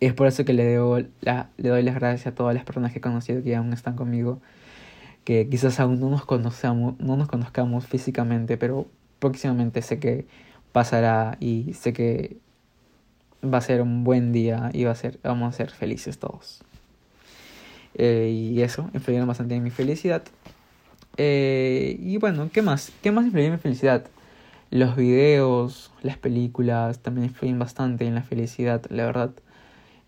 Es 0.00 0.14
por 0.14 0.26
eso 0.26 0.44
que 0.44 0.52
le, 0.52 0.64
le 0.74 1.68
doy 1.68 1.82
las 1.84 1.94
gracias 1.94 2.26
a 2.26 2.34
todas 2.34 2.54
las 2.54 2.64
personas 2.64 2.90
que 2.90 2.98
he 2.98 3.00
conocido 3.00 3.44
que 3.44 3.54
aún 3.54 3.72
están 3.72 3.94
conmigo, 3.94 4.40
que 5.22 5.48
quizás 5.48 5.78
aún 5.78 6.00
no 6.00 6.10
nos 6.10 6.24
conocemos, 6.24 6.98
no 6.98 7.16
nos 7.16 7.28
conozcamos 7.28 7.86
físicamente, 7.86 8.56
pero 8.56 8.88
próximamente 9.20 9.80
sé 9.82 10.00
que 10.00 10.26
pasará 10.72 11.36
y 11.38 11.74
sé 11.74 11.92
que 11.92 12.38
va 13.44 13.58
a 13.58 13.60
ser 13.60 13.82
un 13.82 14.02
buen 14.02 14.32
día 14.32 14.70
y 14.72 14.84
va 14.84 14.92
a 14.92 14.96
ser, 14.96 15.20
vamos 15.22 15.54
a 15.54 15.56
ser 15.56 15.70
felices 15.70 16.18
todos. 16.18 16.62
Eh, 17.94 18.30
y 18.32 18.62
eso 18.62 18.90
influyeron 18.94 19.28
bastante 19.28 19.54
en 19.54 19.62
mi 19.62 19.70
felicidad. 19.70 20.22
Eh, 21.18 21.96
y 22.00 22.16
bueno, 22.16 22.50
¿qué 22.52 22.62
más? 22.62 22.90
¿Qué 23.02 23.12
más 23.12 23.26
influye 23.26 23.46
en 23.46 23.52
mi 23.52 23.58
felicidad? 23.58 24.06
Los 24.72 24.96
videos, 24.96 25.92
las 26.00 26.16
películas 26.16 27.00
también 27.00 27.26
influyen 27.26 27.58
bastante 27.58 28.06
en 28.06 28.14
la 28.14 28.22
felicidad, 28.22 28.82
la 28.88 29.04
verdad. 29.04 29.30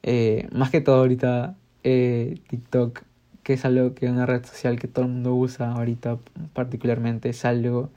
Eh, 0.03 0.49
más 0.53 0.71
que 0.71 0.81
todo 0.81 1.01
ahorita 1.01 1.55
TikTok, 1.83 3.03
que 3.43 3.53
es 3.53 3.65
algo 3.67 3.95
que 3.95 4.07
es 4.07 4.13
una 4.13 4.25
red 4.25 4.43
social 4.47 4.79
que 4.79 4.89
todo 4.89 5.05
el 5.05 5.11
mundo 5.11 5.35
usa 5.35 5.73
ahorita 5.73 6.17
particularmente, 6.55 7.29
es 7.29 7.45
algo 7.45 7.91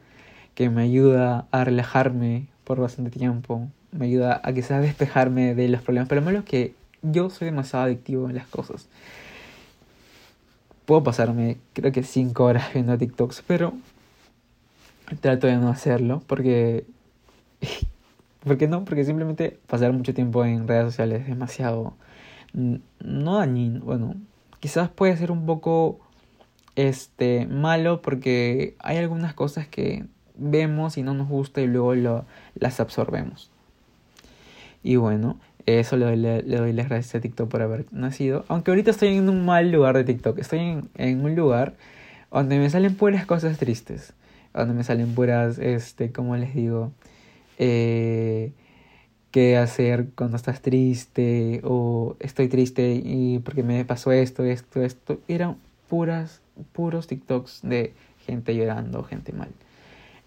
que 0.56 0.70
me 0.70 0.82
ayuda 0.82 1.48
a 1.52 1.64
relajarme 1.64 2.48
por 2.66 2.82
bastante 2.82 3.18
tiempo, 3.18 3.70
me 3.94 4.08
ayuda 4.08 4.42
a 4.44 4.52
quizás 4.52 4.82
despejarme 4.82 5.56
de 5.56 5.70
los 5.70 5.82
problemas, 5.82 6.10
pero 6.10 6.20
lo 6.20 6.26
malo 6.26 6.40
es 6.40 6.46
que 6.46 6.76
yo 7.02 7.30
soy 7.30 7.46
demasiado 7.46 7.86
adictivo 7.86 8.28
en 8.28 8.36
las 8.36 8.48
cosas. 8.48 8.90
Puedo 10.84 11.02
pasarme, 11.02 11.60
creo 11.72 11.94
que 11.94 12.04
5 12.04 12.44
horas 12.44 12.74
viendo 12.74 12.98
TikToks, 12.98 13.46
pero 13.48 13.72
trato 15.20 15.48
de 15.48 15.58
no 15.58 15.70
hacerlo 15.70 16.22
porque... 16.28 16.86
¿Por 18.44 18.58
qué 18.58 18.68
no? 18.68 18.86
Porque 18.86 19.04
simplemente 19.04 19.60
pasar 19.68 19.92
mucho 19.92 20.14
tiempo 20.14 20.46
en 20.46 20.68
redes 20.68 20.86
sociales 20.86 21.22
es 21.22 21.28
demasiado... 21.28 21.96
No 22.54 23.38
dañino, 23.38 23.82
bueno, 23.82 24.16
quizás 24.60 24.90
puede 24.90 25.16
ser 25.18 25.32
un 25.32 25.46
poco 25.46 26.00
este 26.76 27.46
malo 27.46 28.02
porque 28.02 28.76
hay 28.80 28.98
algunas 28.98 29.34
cosas 29.34 29.68
que 29.68 30.06
vemos 30.36 30.98
y 30.98 31.04
no 31.04 31.14
nos 31.14 31.28
gusta 31.28 31.62
y 31.62 31.68
luego 31.68 31.94
lo, 31.96 32.26
las 32.56 32.80
absorbemos. 32.80 33.52
Y 34.84 34.96
bueno, 34.96 35.40
eso 35.66 35.98
le 35.98 36.06
doy, 36.06 36.16
le, 36.18 36.42
doy 36.44 36.74
las 36.74 36.88
gracias 36.88 37.16
a 37.16 37.20
TikTok 37.20 37.50
por 37.50 37.62
haber 37.62 37.86
nacido. 37.92 38.46
Aunque 38.48 38.72
ahorita 38.72 38.92
estoy 38.92 39.10
en 39.10 39.28
un 39.28 39.46
mal 39.46 39.72
lugar 39.72 39.98
de 39.98 40.04
TikTok. 40.04 40.38
Estoy 40.40 40.60
en, 40.60 40.90
en 40.96 41.26
un 41.26 41.36
lugar 41.36 41.76
donde 42.32 42.60
me 42.60 42.70
salen 42.70 42.96
puras 42.96 43.26
cosas 43.26 43.58
tristes. 43.58 44.14
Donde 44.60 44.74
me 44.74 44.84
salen 44.84 45.14
puras, 45.14 45.60
este, 45.60 46.12
como 46.12 46.36
les 46.36 46.54
digo, 46.54 46.92
eh, 47.60 48.52
qué 49.32 49.58
hacer 49.58 50.08
cuando 50.16 50.38
estás 50.38 50.62
triste 50.62 51.62
o 51.64 52.16
estoy 52.20 52.48
triste 52.48 53.02
y 53.04 53.40
porque 53.40 53.64
me 53.64 53.86
pasó 53.86 54.12
esto, 54.12 54.44
esto, 54.44 54.82
esto. 54.82 55.20
Eran 55.28 55.58
puras, 55.90 56.42
puros 56.74 57.08
TikToks 57.08 57.62
de 57.64 57.94
gente 58.26 58.56
llorando, 58.56 59.04
gente 59.04 59.34
mal. 59.34 59.50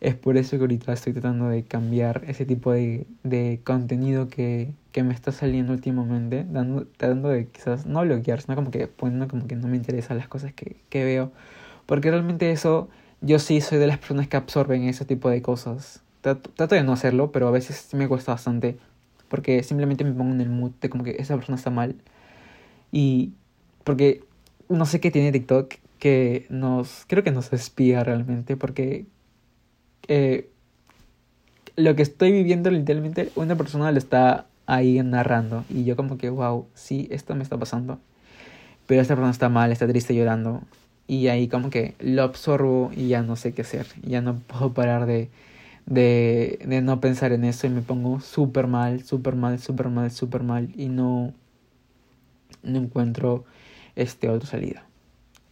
Es 0.01 0.15
por 0.15 0.39
eso 0.39 0.57
que 0.57 0.63
ahorita 0.63 0.93
estoy 0.95 1.13
tratando 1.13 1.49
de 1.49 1.63
cambiar 1.63 2.23
ese 2.27 2.47
tipo 2.47 2.73
de, 2.73 3.07
de 3.23 3.61
contenido 3.65 4.29
que, 4.29 4.73
que 4.93 5.03
me 5.03 5.13
está 5.13 5.31
saliendo 5.31 5.75
últimamente, 5.75 6.47
dando, 6.51 6.87
tratando 6.97 7.29
de 7.29 7.49
quizás 7.49 7.85
no 7.85 8.01
bloquear, 8.03 8.41
sino 8.41 8.55
como 8.55 8.71
que 8.71 8.87
poniendo 8.87 9.29
como 9.29 9.47
que 9.47 9.57
no 9.57 9.69
me 9.69 9.77
interesan 9.77 10.17
las 10.17 10.29
cosas 10.29 10.55
que, 10.55 10.77
que 10.89 11.05
veo. 11.05 11.33
Porque 11.85 12.11
realmente 12.11 12.51
eso, 12.51 12.89
yo 13.21 13.39
sí 13.39 13.61
soy 13.61 13.79
de 13.79 13.87
las 13.87 13.99
personas 13.99 14.29
que 14.29 14.37
absorben 14.37 14.85
ese 14.85 15.05
tipo 15.05 15.29
de 15.31 15.43
cosas. 15.43 16.03
Trato, 16.23 16.75
de 16.75 16.83
no 16.83 16.93
hacerlo, 16.93 17.33
pero 17.33 17.49
a 17.49 17.51
veces 17.51 17.93
me 17.95 18.09
cuesta 18.09 18.33
bastante. 18.33 18.79
Porque 19.29 19.63
simplemente 19.63 20.05
me 20.05 20.13
pongo 20.13 20.33
en 20.33 20.41
el 20.41 20.49
mood 20.49 20.73
de 20.81 20.91
como 20.91 21.05
que 21.05 21.17
esa 21.19 21.35
persona 21.37 21.57
está 21.57 21.71
mal. 21.71 21.97
Y 22.93 23.33
porque 23.85 24.25
no 24.69 24.87
sé 24.87 25.01
qué 25.01 25.11
tiene 25.11 25.33
TikTok 25.33 25.75
que 25.99 26.47
nos, 26.49 27.05
creo 27.07 27.23
que 27.23 27.31
nos 27.31 27.53
espía 27.53 28.05
realmente. 28.05 28.57
Porque 28.57 29.07
eh, 30.09 30.51
lo 31.77 31.95
que 31.95 32.03
estoy 32.03 32.33
viviendo 32.33 32.71
literalmente 32.71 33.31
una 33.37 33.57
persona 33.57 33.93
lo 33.93 33.99
está 33.99 34.47
ahí 34.67 35.03
narrando 35.03 35.65
y 35.69 35.85
yo 35.85 35.97
como 35.97 36.17
que 36.17 36.31
wow, 36.31 36.67
sí, 36.75 37.09
esto 37.11 37.35
me 37.35 37.43
está 37.43 37.59
pasando. 37.59 37.99
Pero 38.87 39.03
esta 39.03 39.15
persona 39.15 39.31
está 39.31 39.49
mal, 39.49 39.73
está 39.73 39.87
triste 39.87 40.15
llorando 40.15 40.63
y 41.11 41.27
ahí 41.27 41.49
como 41.49 41.71
que 41.71 41.97
lo 41.99 42.23
absorbo 42.23 42.93
y 42.95 43.09
ya 43.09 43.23
no 43.23 43.35
sé 43.35 43.53
qué 43.53 43.63
hacer. 43.63 43.89
Ya 44.01 44.21
no 44.21 44.39
puedo 44.47 44.73
parar 44.73 45.07
de, 45.07 45.29
de, 45.87 46.61
de 46.65 46.83
no 46.83 47.01
pensar 47.01 47.33
en 47.33 47.43
eso 47.43 47.67
y 47.67 47.71
me 47.71 47.83
pongo 47.83 48.21
súper 48.21 48.69
mal, 48.69 49.03
súper 49.03 49.35
mal, 49.35 49.59
súper 49.59 49.89
mal, 49.89 50.13
súper 50.13 50.45
mal 50.45 50.69
y 50.77 50.89
no, 50.89 51.35
no 52.63 52.79
encuentro 52.79 53.45
este 53.97 54.29
otra 54.29 54.49
salida. 54.49 54.85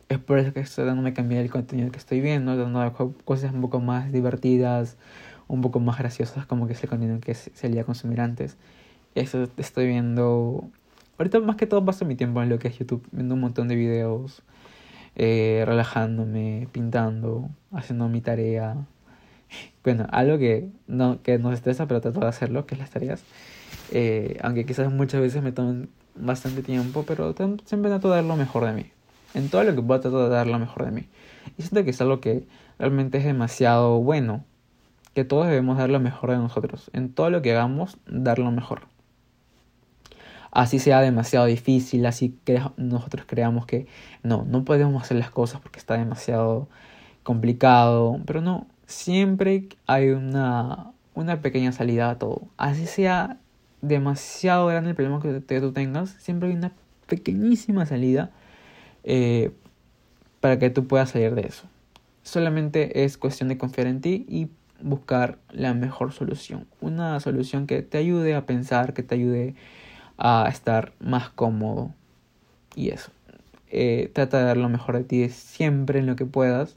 Es 0.08 0.18
por 0.20 0.38
eso 0.38 0.52
que 0.52 0.60
estoy 0.60 0.84
dándome 0.84 1.12
cambiar 1.12 1.42
el 1.42 1.50
contenido 1.50 1.90
que 1.90 1.98
estoy 1.98 2.20
viendo, 2.20 2.56
dando 2.56 3.14
cosas 3.24 3.52
un 3.52 3.60
poco 3.60 3.80
más 3.80 4.12
divertidas, 4.12 4.96
un 5.48 5.60
poco 5.60 5.80
más 5.80 5.98
graciosas, 5.98 6.46
como 6.46 6.68
que 6.68 6.74
es 6.74 6.82
el 6.84 6.88
contenido 6.88 7.18
que 7.18 7.34
solía 7.34 7.82
consumir 7.82 8.20
antes. 8.20 8.56
Eso 9.16 9.48
estoy 9.56 9.88
viendo. 9.88 10.70
Ahorita 11.18 11.40
más 11.40 11.56
que 11.56 11.66
todo 11.66 11.84
paso 11.84 12.04
mi 12.04 12.14
tiempo 12.14 12.40
en 12.44 12.48
lo 12.48 12.60
que 12.60 12.68
es 12.68 12.78
YouTube, 12.78 13.04
viendo 13.10 13.34
un 13.34 13.40
montón 13.40 13.66
de 13.66 13.74
videos, 13.74 14.44
eh, 15.18 15.64
relajándome, 15.66 16.68
pintando, 16.72 17.50
haciendo 17.72 18.08
mi 18.08 18.20
tarea. 18.20 18.76
Bueno, 19.84 20.06
algo 20.10 20.38
que 20.38 20.68
no, 20.86 21.22
que 21.22 21.38
nos 21.38 21.54
estresa, 21.54 21.86
pero 21.86 22.00
trato 22.00 22.20
de 22.20 22.26
hacerlo, 22.26 22.66
que 22.66 22.74
es 22.74 22.80
las 22.80 22.90
tareas. 22.90 23.22
Eh, 23.90 24.38
aunque 24.42 24.64
quizás 24.64 24.90
muchas 24.92 25.20
veces 25.20 25.42
me 25.42 25.52
tomen 25.52 25.90
bastante 26.14 26.62
tiempo, 26.62 27.04
pero 27.06 27.34
siempre 27.64 27.90
trato 27.90 28.08
de 28.08 28.16
dar 28.16 28.24
lo 28.24 28.36
mejor 28.36 28.64
de 28.64 28.72
mí 28.72 28.86
en 29.34 29.48
todo 29.48 29.64
lo 29.64 29.74
que 29.74 29.82
pueda 29.82 30.00
tratar 30.00 30.20
de 30.20 30.28
dar 30.28 30.46
lo 30.46 30.58
mejor 30.58 30.84
de 30.84 30.90
mí. 30.90 31.08
Y 31.56 31.62
siento 31.62 31.84
que 31.84 31.90
es 31.90 32.00
algo 32.00 32.20
que 32.20 32.46
realmente 32.78 33.18
es 33.18 33.24
demasiado 33.24 33.98
bueno, 33.98 34.44
que 35.14 35.24
todos 35.24 35.46
debemos 35.46 35.78
dar 35.78 35.90
lo 35.90 36.00
mejor 36.00 36.30
de 36.30 36.36
nosotros, 36.36 36.90
en 36.92 37.12
todo 37.12 37.30
lo 37.30 37.42
que 37.42 37.52
hagamos, 37.52 37.98
dar 38.06 38.38
lo 38.38 38.50
mejor. 38.50 38.82
Así 40.50 40.78
sea 40.78 41.00
demasiado 41.00 41.46
difícil, 41.46 42.06
así 42.06 42.36
que 42.44 42.60
nosotros 42.76 43.26
creamos 43.26 43.66
que 43.66 43.86
no, 44.22 44.44
no 44.44 44.64
podemos 44.64 45.02
hacer 45.02 45.18
las 45.18 45.30
cosas 45.30 45.60
porque 45.60 45.78
está 45.78 45.96
demasiado 45.96 46.68
complicado, 47.22 48.20
pero 48.24 48.40
no, 48.40 48.66
siempre 48.86 49.68
hay 49.86 50.10
una, 50.10 50.92
una 51.14 51.42
pequeña 51.42 51.72
salida 51.72 52.10
a 52.10 52.18
todo. 52.18 52.42
Así 52.56 52.86
sea 52.86 53.38
demasiado 53.82 54.66
grande 54.66 54.90
el 54.90 54.96
problema 54.96 55.20
que 55.20 55.60
tú 55.60 55.72
tengas, 55.72 56.10
siempre 56.18 56.48
hay 56.48 56.54
una 56.54 56.72
pequeñísima 57.06 57.86
salida 57.86 58.30
eh, 59.04 59.50
para 60.40 60.58
que 60.58 60.70
tú 60.70 60.86
puedas 60.86 61.10
salir 61.10 61.34
de 61.34 61.42
eso. 61.42 61.64
Solamente 62.22 63.04
es 63.04 63.16
cuestión 63.18 63.48
de 63.48 63.58
confiar 63.58 63.86
en 63.86 64.00
ti 64.00 64.26
y 64.28 64.48
buscar 64.80 65.38
la 65.50 65.74
mejor 65.74 66.12
solución. 66.12 66.66
Una 66.80 67.18
solución 67.20 67.66
que 67.66 67.82
te 67.82 67.98
ayude 67.98 68.34
a 68.34 68.46
pensar, 68.46 68.94
que 68.94 69.02
te 69.02 69.14
ayude 69.14 69.54
a 70.18 70.46
estar 70.50 70.92
más 71.00 71.30
cómodo. 71.30 71.94
Y 72.74 72.90
eso. 72.90 73.10
Eh, 73.70 74.10
trata 74.12 74.38
de 74.38 74.44
dar 74.44 74.56
lo 74.56 74.68
mejor 74.68 74.96
de 74.96 75.04
ti 75.04 75.28
siempre 75.28 75.98
en 75.98 76.06
lo 76.06 76.16
que 76.16 76.24
puedas 76.24 76.76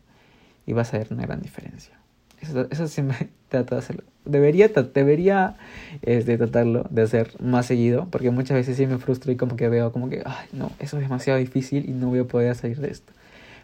y 0.66 0.74
vas 0.74 0.94
a 0.94 0.98
ver 0.98 1.08
una 1.12 1.24
gran 1.24 1.42
diferencia. 1.42 1.98
Eso, 2.40 2.68
eso 2.70 2.88
siempre 2.88 3.30
trata 3.50 3.76
de 3.76 3.80
hacerlo. 3.80 4.04
Debería, 4.24 4.68
debería 4.68 5.56
este, 6.04 6.38
tratarlo 6.38 6.86
de 6.90 7.02
hacer 7.02 7.32
más 7.42 7.66
seguido, 7.66 8.08
porque 8.12 8.30
muchas 8.30 8.56
veces 8.56 8.78
sí 8.78 8.86
me 8.86 9.00
frustro 9.00 9.32
y 9.32 9.36
como 9.36 9.56
que 9.56 9.68
veo 9.68 9.92
como 9.92 10.10
que, 10.10 10.22
ay, 10.26 10.48
no, 10.54 10.72
eso 10.80 10.98
es 10.98 11.04
demasiado 11.04 11.40
difícil 11.40 11.90
y 11.90 11.94
no 11.94 12.10
voy 12.10 12.20
a 12.20 12.26
poder 12.26 12.56
salir 12.56 12.80
de 12.80 12.92
esto. 12.92 13.14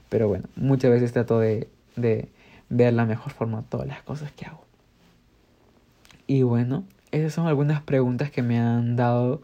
Pero 0.09 0.27
bueno, 0.27 0.45
muchas 0.55 0.89
veces 0.91 1.13
trato 1.13 1.39
de, 1.39 1.67
de 1.95 2.29
ver 2.69 2.93
la 2.93 3.05
mejor 3.05 3.33
forma 3.33 3.63
todas 3.69 3.87
las 3.87 4.01
cosas 4.01 4.31
que 4.31 4.45
hago. 4.45 4.63
Y 6.25 6.41
bueno, 6.41 6.85
esas 7.11 7.33
son 7.33 7.47
algunas 7.47 7.81
preguntas 7.81 8.31
que 8.31 8.41
me 8.41 8.59
han 8.59 8.95
dado 8.95 9.41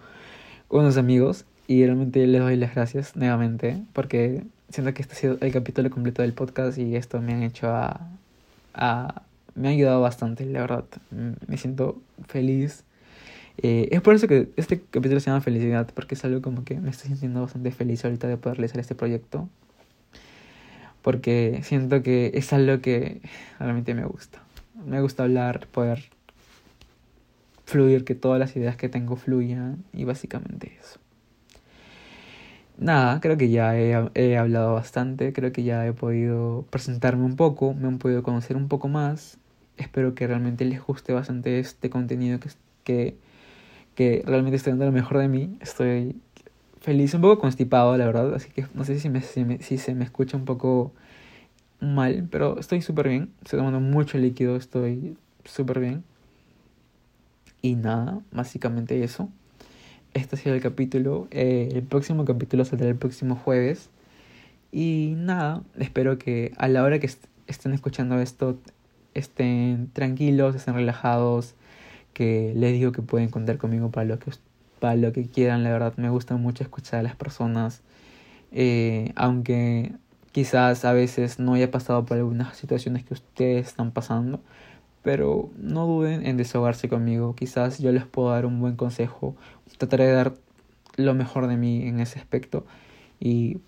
unos 0.74 0.98
amigos 0.98 1.46
y 1.68 1.86
realmente 1.86 2.26
les 2.28 2.42
doy 2.42 2.58
las 2.58 2.76
gracias 2.76 3.16
nuevamente 3.16 3.82
porque 3.94 4.44
siento 4.70 4.94
que 4.94 5.04
este 5.04 5.14
ha 5.14 5.18
sido 5.18 5.38
el 5.40 5.52
capítulo 5.54 5.90
completo 5.90 6.22
del 6.24 6.34
podcast 6.34 6.78
y 6.78 6.96
esto 6.96 7.22
me 7.22 7.34
han 7.34 7.44
hecho 7.44 7.68
a, 7.70 8.02
me 9.56 9.68
ha 9.68 9.72
ayudado 9.72 10.02
bastante, 10.02 10.46
la 10.46 10.62
verdad. 10.62 10.86
Me 11.48 11.58
siento 11.58 12.02
feliz. 12.28 12.84
Eh, 13.60 13.90
es 13.92 14.02
por 14.02 14.16
eso 14.16 14.28
que 14.28 14.50
este 14.56 14.82
capítulo 14.82 15.20
se 15.20 15.30
llama 15.30 15.42
Felicidad, 15.42 15.88
porque 15.94 16.16
es 16.16 16.26
algo 16.26 16.42
como 16.42 16.64
que 16.64 16.80
me 16.80 16.90
estoy 16.90 17.10
sintiendo 17.10 17.42
bastante 17.42 17.72
feliz 17.72 18.04
ahorita 18.04 18.28
de 18.28 18.38
poder 18.38 18.58
realizar 18.58 18.80
este 18.80 18.96
proyecto. 18.96 19.48
Porque 21.04 21.60
siento 21.64 22.02
que 22.02 22.32
es 22.34 22.52
algo 22.52 22.82
que 22.82 23.22
realmente 23.60 23.94
me 23.94 24.06
gusta. 24.06 24.42
Me 24.86 25.02
gusta 25.02 25.24
hablar, 25.24 25.68
poder 25.68 26.13
fluir, 27.66 28.04
que 28.06 28.16
todas 28.16 28.40
las 28.40 28.56
ideas 28.56 28.76
que 28.76 28.90
tengo 28.90 29.16
fluyan 29.16 29.84
y 29.94 30.04
básicamente 30.04 30.78
eso. 30.80 31.00
Nada, 32.78 33.22
creo 33.22 33.38
que 33.38 33.50
ya 33.50 33.78
he, 33.78 34.10
he, 34.16 34.38
hablado 34.38 34.74
bastante, 34.74 35.32
creo 35.32 35.52
que 35.52 35.64
ya 35.64 35.86
he 35.86 35.94
podido 35.94 36.66
presentarme 36.70 37.24
un 37.24 37.36
poco, 37.36 37.74
me 37.74 37.88
han 37.88 38.00
podido 38.00 38.24
conocer 38.24 38.58
un 38.58 38.68
poco 38.68 38.88
más. 38.88 39.38
Espero 39.78 40.16
que 40.16 40.28
realmente 40.28 40.66
les 40.66 40.82
guste 40.84 41.14
bastante 41.14 41.60
este 41.60 41.90
contenido 41.90 42.40
que, 42.40 42.50
que, 42.84 43.16
que 43.96 44.24
realmente 44.26 44.58
estoy 44.58 44.72
dando 44.72 44.86
lo 44.86 44.92
mejor 44.92 45.20
de 45.20 45.28
mí. 45.28 45.58
Estoy 45.62 46.16
feliz, 46.82 47.14
un 47.14 47.22
poco 47.22 47.40
constipado, 47.40 47.96
la 47.96 48.06
verdad, 48.06 48.34
así 48.34 48.50
que 48.50 48.66
no 48.74 48.84
sé 48.84 49.00
si, 49.00 49.10
me, 49.10 49.22
si, 49.22 49.46
me, 49.46 49.60
si 49.62 49.78
se 49.78 49.94
me 49.96 50.04
escucha 50.04 50.36
un 50.36 50.46
poco 50.46 50.94
mal, 51.80 52.28
pero 52.32 52.60
estoy 52.60 52.82
súper 52.82 53.10
bien. 53.10 53.32
Estoy 53.44 53.60
tomando 53.60 53.80
mucho 53.80 54.18
líquido, 54.18 54.56
estoy 54.56 55.16
súper 55.46 55.80
bien. 55.80 56.04
Y 57.66 57.76
nada, 57.76 58.20
básicamente 58.34 59.02
eso. 59.06 59.30
Este 60.14 60.36
ha 60.36 60.40
sido 60.40 60.54
el 60.54 60.62
capítulo. 60.62 61.30
Eh, 61.32 61.70
el 61.72 61.84
próximo 61.84 62.26
capítulo 62.26 62.66
saldrá 62.66 62.90
el 62.90 62.98
próximo 62.98 63.38
jueves. 63.38 63.90
Y 64.74 65.14
nada, 65.16 65.64
espero 65.80 66.20
que 66.20 66.52
a 66.58 66.68
la 66.68 66.84
hora 66.84 67.00
que 67.00 67.10
estén 67.48 67.72
escuchando 67.72 68.20
esto 68.20 68.58
estén 69.14 69.90
tranquilos, 69.94 70.56
estén 70.56 70.74
relajados. 70.74 71.56
Que 72.12 72.52
les 72.54 72.74
digo 72.74 72.92
que 72.92 73.02
pueden 73.02 73.30
contar 73.30 73.58
conmigo 73.58 73.92
para 73.92 74.08
lo 74.08 74.20
que, 74.20 74.32
para 74.82 74.98
lo 74.98 75.14
que 75.14 75.26
quieran. 75.28 75.64
La 75.64 75.72
verdad, 75.72 75.94
me 75.96 76.10
gusta 76.10 76.36
mucho 76.36 76.66
escuchar 76.66 77.00
a 77.00 77.04
las 77.04 77.16
personas. 77.16 77.82
Eh, 78.52 79.14
aunque 79.16 79.94
quizás 80.34 80.84
a 80.84 80.92
veces 80.92 81.40
no 81.40 81.54
haya 81.54 81.72
pasado 81.72 82.06
por 82.06 82.18
algunas 82.18 82.58
situaciones 82.58 83.06
que 83.06 83.14
ustedes 83.14 83.68
están 83.68 83.92
pasando 83.92 84.42
pero 85.04 85.52
no 85.58 85.86
duden 85.86 86.26
en 86.26 86.38
desahogarse 86.38 86.90
conmigo. 86.90 87.36
Quizás 87.36 87.80
yo 87.80 87.92
les 87.92 88.06
puedo 88.06 88.32
dar 88.32 88.46
un 88.46 88.60
buen 88.60 88.76
consejo. 88.76 89.36
Trataré 89.78 90.08
de 90.08 90.14
dar 90.14 90.34
lo 90.96 91.14
mejor 91.14 91.48
de 91.48 91.58
mí 91.58 91.86
en 91.88 92.00
ese 92.00 92.20
aspecto 92.20 92.66
y 93.20 93.60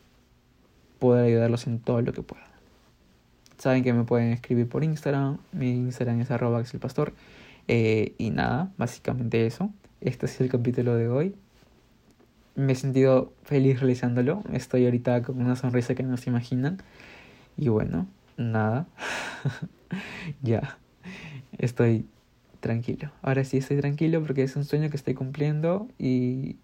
poder 0.97 1.25
ayudarlos 1.25 1.67
en 1.67 1.79
todo 1.79 2.01
lo 2.01 2.13
que 2.13 2.23
pueda. 2.23 2.45
Saben 3.57 3.83
que 3.83 3.93
me 3.93 4.05
pueden 4.05 4.31
escribir 4.31 4.67
por 4.67 4.83
Instagram. 4.83 5.37
Mi 5.51 5.71
Instagram 5.71 6.21
es 6.21 6.31
arroba 6.31 6.63
pastor. 6.79 7.13
Eh, 7.67 8.13
y 8.17 8.29
nada, 8.29 8.71
básicamente 8.77 9.45
eso. 9.45 9.71
Este 10.01 10.27
es 10.27 10.39
el 10.39 10.49
capítulo 10.49 10.95
de 10.95 11.09
hoy. 11.09 11.35
Me 12.55 12.73
he 12.73 12.75
sentido 12.75 13.33
feliz 13.43 13.81
realizándolo. 13.81 14.41
Estoy 14.53 14.85
ahorita 14.85 15.21
con 15.23 15.41
una 15.41 15.57
sonrisa 15.57 15.95
que 15.95 16.03
no 16.03 16.15
se 16.15 16.29
imaginan. 16.29 16.81
Y 17.57 17.67
bueno, 17.67 18.07
nada. 18.37 18.87
ya 20.41 20.77
estoy 21.57 22.05
tranquilo. 22.59 23.11
Ahora 23.21 23.43
sí 23.43 23.57
estoy 23.57 23.77
tranquilo 23.77 24.21
porque 24.21 24.43
es 24.43 24.55
un 24.55 24.65
sueño 24.65 24.89
que 24.89 24.97
estoy 24.97 25.13
cumpliendo 25.13 25.87
y 25.99 26.55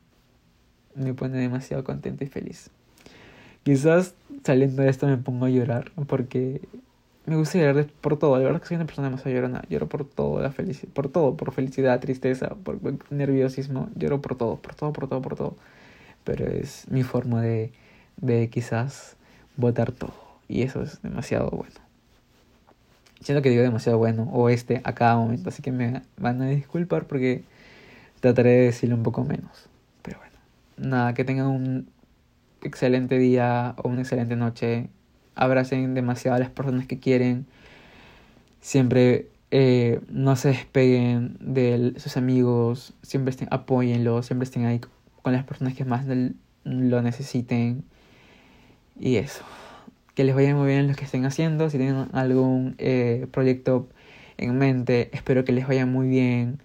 me 0.95 1.13
pone 1.13 1.37
demasiado 1.37 1.83
contento 1.83 2.23
y 2.23 2.27
feliz. 2.27 2.69
Quizás 3.63 4.15
saliendo 4.43 4.81
de 4.81 4.89
esto 4.89 5.07
me 5.07 5.17
pongo 5.17 5.45
a 5.45 5.49
llorar 5.49 5.91
porque 6.07 6.61
me 7.25 7.35
gusta 7.35 7.59
llorar 7.59 7.87
por 8.01 8.17
todo. 8.17 8.37
La 8.37 8.43
verdad 8.43 8.61
que 8.61 8.67
soy 8.67 8.75
una 8.77 8.85
persona 8.85 9.09
demasiado 9.09 9.35
llorona. 9.35 9.61
Lloro 9.69 9.87
por 9.87 10.05
todo, 10.05 10.41
la 10.41 10.51
felicidad, 10.51 10.91
por 10.93 11.09
todo, 11.09 11.37
por 11.37 11.51
felicidad, 11.53 11.99
tristeza, 11.99 12.55
por 12.63 12.79
nerviosismo. 13.11 13.89
Lloro 13.95 14.21
por 14.21 14.35
todo, 14.35 14.55
por 14.55 14.73
todo, 14.75 14.93
por 14.93 15.07
todo, 15.07 15.21
por 15.21 15.35
todo. 15.35 15.55
Pero 16.23 16.47
es 16.47 16.89
mi 16.89 17.03
forma 17.03 17.41
de, 17.41 17.71
de 18.17 18.49
quizás 18.49 19.17
botar 19.55 19.91
todo. 19.91 20.15
Y 20.47 20.63
eso 20.63 20.81
es 20.81 21.01
demasiado 21.03 21.49
bueno. 21.51 21.90
Siento 23.21 23.43
que 23.43 23.49
digo 23.49 23.61
demasiado 23.61 23.99
bueno 23.99 24.23
o 24.33 24.49
este 24.49 24.81
a 24.83 24.93
cada 24.93 25.15
momento, 25.15 25.49
así 25.49 25.61
que 25.61 25.71
me 25.71 26.01
van 26.17 26.41
a 26.41 26.47
disculpar 26.47 27.05
porque 27.05 27.43
trataré 28.19 28.51
de 28.51 28.61
decirlo 28.65 28.95
un 28.95 29.03
poco 29.03 29.23
menos. 29.23 29.69
Pero 30.01 30.17
bueno, 30.17 30.37
nada, 30.77 31.13
que 31.13 31.23
tengan 31.23 31.47
un 31.47 31.87
excelente 32.63 33.19
día 33.19 33.75
o 33.77 33.89
una 33.89 34.01
excelente 34.01 34.35
noche. 34.35 34.89
Abracen 35.35 35.93
demasiado 35.93 36.35
a 36.35 36.39
las 36.39 36.49
personas 36.49 36.87
que 36.87 36.99
quieren. 36.99 37.45
Siempre 38.59 39.27
eh, 39.51 40.01
no 40.09 40.35
se 40.35 40.49
despeguen 40.49 41.37
de 41.39 41.93
sus 41.97 42.17
amigos. 42.17 42.93
Siempre 43.03 43.29
estén, 43.29 43.47
apóyenlos. 43.51 44.25
Siempre 44.25 44.45
estén 44.45 44.65
ahí 44.65 44.81
con 45.21 45.33
las 45.33 45.43
personas 45.43 45.75
que 45.75 45.85
más 45.85 46.05
lo 46.63 47.01
necesiten. 47.01 47.83
Y 48.99 49.17
eso 49.17 49.43
que 50.15 50.23
les 50.23 50.35
vaya 50.35 50.55
muy 50.55 50.67
bien 50.67 50.87
lo 50.87 50.95
que 50.95 51.05
estén 51.05 51.25
haciendo. 51.25 51.69
Si 51.69 51.77
tienen 51.77 52.07
algún 52.13 52.75
eh, 52.77 53.27
proyecto 53.31 53.87
en 54.37 54.57
mente, 54.57 55.09
espero 55.13 55.45
que 55.45 55.51
les 55.51 55.67
vaya 55.67 55.85
muy 55.85 56.07
bien. 56.07 56.59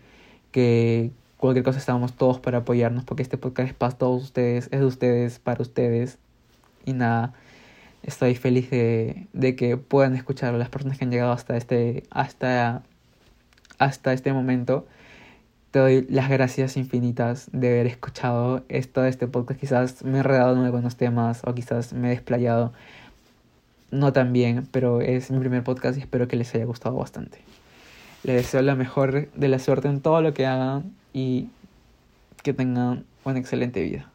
Que 0.51 1.11
cualquier 1.37 1.65
cosa 1.65 1.79
estamos 1.79 2.15
todos 2.15 2.41
para 2.41 2.59
apoyarnos, 2.59 3.05
porque 3.05 3.23
este 3.23 3.39
podcast 3.39 3.71
es 3.71 3.75
para 3.75 3.93
todos 3.93 4.23
ustedes, 4.23 4.69
es 4.73 4.81
de 4.81 4.87
ustedes, 4.87 5.39
para 5.39 5.63
ustedes. 5.63 6.19
Y 6.85 6.93
nada, 6.93 7.35
estoy 8.03 8.35
feliz 8.37 8.71
de, 8.71 9.27
de 9.33 9.57
que 9.57 9.77
puedan 9.77 10.17
escuchar 10.17 10.55
a 10.55 10.59
las 10.59 10.69
personas 10.69 10.99
que 10.99 11.05
han 11.05 11.11
llegado 11.11 11.33
hasta 11.33 11.57
este, 11.57 12.05
hasta, 12.11 12.83
hasta 13.79 14.13
este 14.13 14.33
momento. 14.33 14.87
Te 15.73 15.81
doy 15.81 16.07
las 16.09 16.31
gracias 16.31 16.77
infinitas 16.77 17.51
de 17.53 17.69
haber 17.69 17.87
escuchado 17.87 18.65
esto, 18.69 19.05
este 19.05 19.27
podcast. 19.27 19.61
Quizás 19.61 20.05
me 20.05 20.21
he 20.21 20.23
redado 20.23 20.67
en 20.67 20.89
temas 20.97 21.43
o 21.45 21.55
quizás 21.55 21.93
me 21.93 22.09
he 22.09 22.11
desplayado 22.11 22.73
no 23.91 24.13
tan 24.13 24.33
bien, 24.33 24.67
pero 24.71 25.01
es 25.01 25.31
mi 25.31 25.39
primer 25.39 25.63
podcast 25.63 25.99
y 25.99 26.01
espero 26.01 26.29
que 26.29 26.37
les 26.37 26.55
haya 26.55 26.65
gustado 26.65 26.97
bastante. 26.97 27.39
Les 28.25 28.37
deseo 28.37 28.63
la 28.63 28.75
mejor 28.75 29.31
de 29.31 29.49
la 29.49 29.59
suerte 29.59 29.89
en 29.89 30.01
todo 30.01 30.21
lo 30.23 30.35
que 30.35 30.47
hagan 30.47 30.93
y 31.13 31.49
que 32.43 32.53
tengan 32.53 33.05
una 33.25 33.39
excelente 33.39 33.83
vida. 33.83 34.11